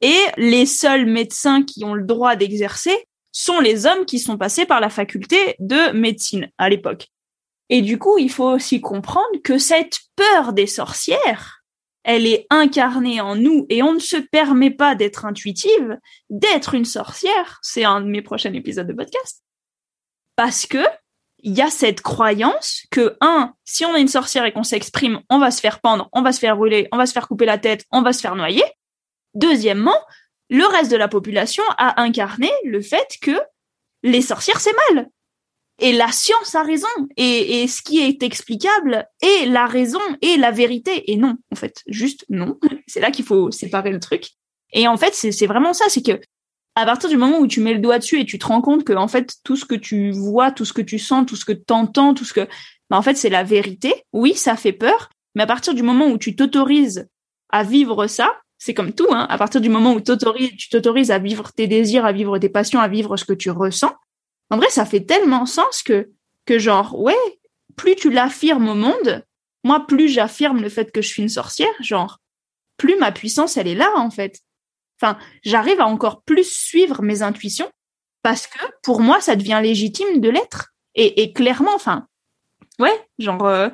[0.02, 2.96] et les seuls médecins qui ont le droit d'exercer
[3.32, 7.08] sont les hommes qui sont passés par la faculté de médecine à l'époque.
[7.70, 11.64] Et du coup, il faut aussi comprendre que cette peur des sorcières,
[12.04, 16.00] elle est incarnée en nous et on ne se permet pas d'être intuitive,
[16.30, 17.60] d'être une sorcière.
[17.62, 19.44] C'est un de mes prochains épisodes de podcast.
[20.36, 20.84] Parce que
[21.42, 25.22] il y a cette croyance que, un, si on est une sorcière et qu'on s'exprime,
[25.30, 27.46] on va se faire pendre, on va se faire brûler, on va se faire couper
[27.46, 28.64] la tête, on va se faire noyer.
[29.36, 29.98] Deuxièmement,
[30.50, 33.40] le reste de la population a incarné le fait que
[34.04, 35.10] les sorcières, c'est mal.
[35.80, 36.88] Et la science a raison.
[37.18, 41.12] Et, et ce qui est explicable est la raison et la vérité.
[41.12, 42.60] Et non, en fait, juste non.
[42.88, 44.32] C'est là qu'il faut séparer le truc.
[44.72, 46.20] Et en fait, c'est vraiment ça, c'est que
[46.76, 48.84] à partir du moment où tu mets le doigt dessus et tu te rends compte
[48.84, 51.46] que en fait tout ce que tu vois, tout ce que tu sens, tout ce
[51.46, 52.48] que tu entends, tout ce que
[52.90, 53.94] bah, en fait c'est la vérité.
[54.14, 57.08] Oui, ça fait peur, mais à partir du moment où tu t'autorises
[57.50, 61.20] à vivre ça, c'est comme tout hein, à partir du moment où tu t'autorises à
[61.20, 63.94] vivre tes désirs, à vivre tes passions, à vivre ce que tu ressens.
[64.50, 66.10] En vrai, ça fait tellement sens que
[66.46, 67.16] que genre ouais,
[67.76, 69.24] plus tu l'affirmes au monde,
[69.64, 72.20] moi plus j'affirme le fait que je suis une sorcière, genre
[72.78, 74.42] plus ma puissance elle est là en fait.
[75.02, 77.70] Enfin, j'arrive à encore plus suivre mes intuitions
[78.22, 80.74] parce que pour moi, ça devient légitime de l'être.
[80.96, 82.08] Et, clairement, enfin,
[82.80, 83.70] ouais, genre, euh,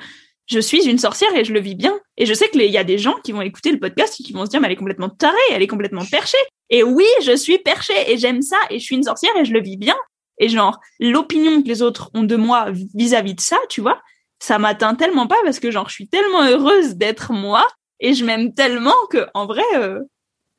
[0.46, 2.00] je suis une sorcière et je le vis bien.
[2.18, 4.34] Et je sais qu'il y a des gens qui vont écouter le podcast et qui
[4.34, 6.38] vont se dire, mais elle est complètement tarée, elle est complètement perchée.
[6.70, 9.54] Et oui, je suis perchée et j'aime ça et je suis une sorcière et je
[9.54, 9.96] le vis bien.
[10.38, 14.02] Et genre, l'opinion que les autres ont de moi vis-à-vis de ça, tu vois,
[14.40, 17.68] ça m'atteint tellement pas parce que genre, je suis tellement heureuse d'être moi
[18.00, 20.02] et je m'aime tellement que, en vrai, euh,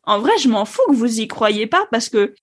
[0.05, 2.35] en vrai, je m'en fous que vous y croyez pas parce que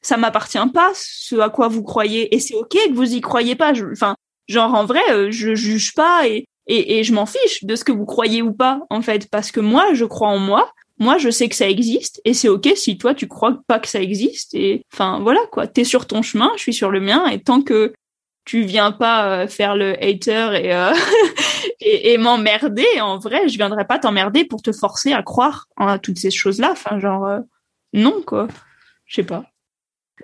[0.00, 3.56] ça m'appartient pas ce à quoi vous croyez et c'est ok que vous y croyez
[3.56, 3.72] pas.
[3.92, 4.14] Enfin,
[4.48, 7.84] genre en vrai, euh, je juge pas et, et, et je m'en fiche de ce
[7.84, 10.72] que vous croyez ou pas en fait parce que moi, je crois en moi.
[10.98, 13.88] Moi, je sais que ça existe et c'est ok si toi tu crois pas que
[13.88, 15.66] ça existe et enfin voilà quoi.
[15.66, 17.92] T'es sur ton chemin, je suis sur le mien et tant que
[18.44, 20.92] tu viens pas euh, faire le hater et, euh,
[21.80, 22.86] et, et m'emmerder.
[23.00, 26.70] En vrai, je viendrai pas t'emmerder pour te forcer à croire en toutes ces choses-là.
[26.72, 27.40] Enfin, genre, euh,
[27.92, 28.48] non, quoi.
[29.04, 29.44] Je sais pas.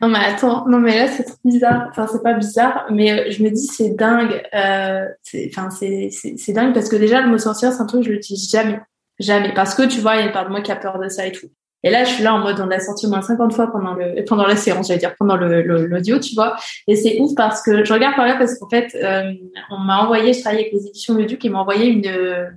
[0.03, 1.87] Non, mais attends, non, mais là, c'est bizarre.
[1.91, 4.43] Enfin, c'est pas bizarre, mais je me dis, c'est dingue.
[4.55, 5.07] Euh,
[5.49, 8.12] enfin, c'est, c'est, dingue parce que déjà, le mot sorcière, c'est un truc que je
[8.12, 8.81] l'utilise jamais.
[9.19, 9.53] Jamais.
[9.55, 11.09] Parce que tu vois, il y a une part de moi qui a peur de
[11.09, 11.49] ça et tout.
[11.83, 13.93] Et là, je suis là en mode, on l'a sorti au moins 50 fois pendant
[13.93, 16.57] le, pendant la séance, j'allais dire, pendant le, l'audio, tu vois.
[16.89, 19.31] Et c'est ouf parce que je regarde par là parce qu'en fait, euh,
[19.71, 22.51] on m'a envoyé, je travaille avec les éditions Le Duc, ils m'ont envoyé une,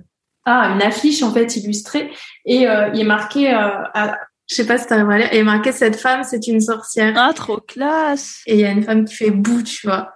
[0.50, 2.10] ah, une affiche, en fait, illustrée.
[2.46, 4.16] Et, euh, il est marqué, euh, à,
[4.48, 7.12] je sais pas si t'arrives à lire, il est marqué, cette femme, c'est une sorcière.
[7.16, 8.40] Ah, trop classe.
[8.46, 10.14] Et il y a une femme qui fait bout, tu vois.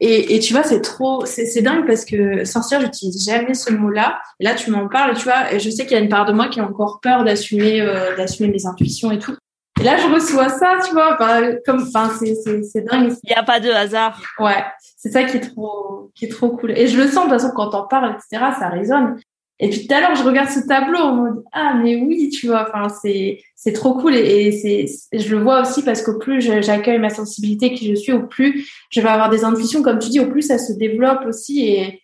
[0.00, 4.18] Et, et tu vois, c'est trop, c'est dingue parce que sorcière, j'utilise jamais ce mot-là.
[4.40, 5.52] Et là, tu m'en parles, tu vois.
[5.52, 7.82] Et je sais qu'il y a une part de moi qui a encore peur d'assumer,
[7.82, 9.36] euh, d'assumer mes intuitions et tout.
[9.78, 11.14] Et là, je reçois ça, tu vois.
[11.14, 13.12] Enfin, comme, enfin, c'est, c'est, c'est dingue.
[13.24, 14.20] Il n'y a pas de hasard.
[14.38, 14.64] Ouais,
[14.96, 16.72] c'est ça qui est trop, qui est trop cool.
[16.72, 18.52] Et je le sens de toute façon quand t'en parles, etc.
[18.58, 19.18] Ça résonne.
[19.62, 22.46] Et puis tout à l'heure, je regarde ce tableau en mode ah mais oui, tu
[22.46, 26.40] vois, enfin c'est c'est trop cool et, c'est je le vois aussi parce qu'au plus
[26.40, 29.82] j'accueille ma sensibilité qui je suis, au plus je vais avoir des intuitions.
[29.82, 31.66] Comme tu dis, au plus ça se développe aussi.
[31.66, 32.02] Et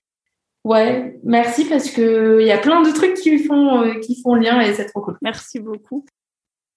[0.64, 4.34] ouais, merci parce que il y a plein de trucs qui font euh, qui font
[4.34, 5.16] lien et c'est trop cool.
[5.22, 6.04] Merci beaucoup.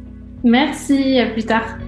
[0.45, 1.79] Merci, à plus tard.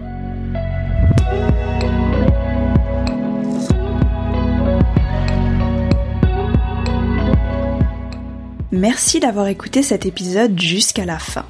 [8.73, 11.45] Merci d'avoir écouté cet épisode jusqu'à la fin.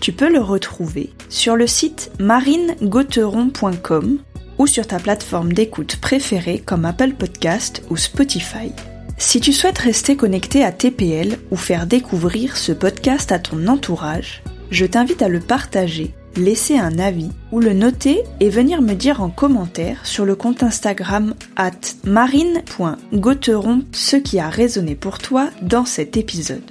[0.00, 4.18] Tu peux le retrouver sur le site marinegauteron.com
[4.58, 8.72] ou sur ta plateforme d'écoute préférée comme Apple Podcast ou Spotify.
[9.16, 14.42] Si tu souhaites rester connecté à TPL ou faire découvrir ce podcast à ton entourage,
[14.70, 19.22] je t'invite à le partager laisser un avis ou le noter et venir me dire
[19.22, 21.70] en commentaire sur le compte Instagram at
[22.04, 26.70] marine.gauteron ce qui a résonné pour toi dans cet épisode.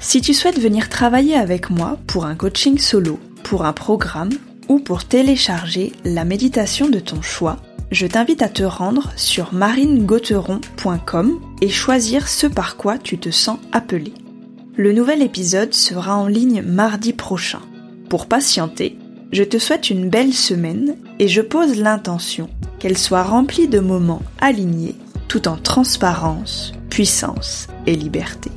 [0.00, 4.30] Si tu souhaites venir travailler avec moi pour un coaching solo, pour un programme
[4.68, 7.58] ou pour télécharger la méditation de ton choix,
[7.92, 13.58] je t'invite à te rendre sur marinegauteron.com et choisir ce par quoi tu te sens
[13.70, 14.14] appelé.
[14.74, 17.60] Le nouvel épisode sera en ligne mardi prochain.
[18.08, 18.96] Pour patienter,
[19.32, 24.22] je te souhaite une belle semaine et je pose l'intention qu'elle soit remplie de moments
[24.40, 24.94] alignés
[25.28, 28.50] tout en transparence, puissance et liberté.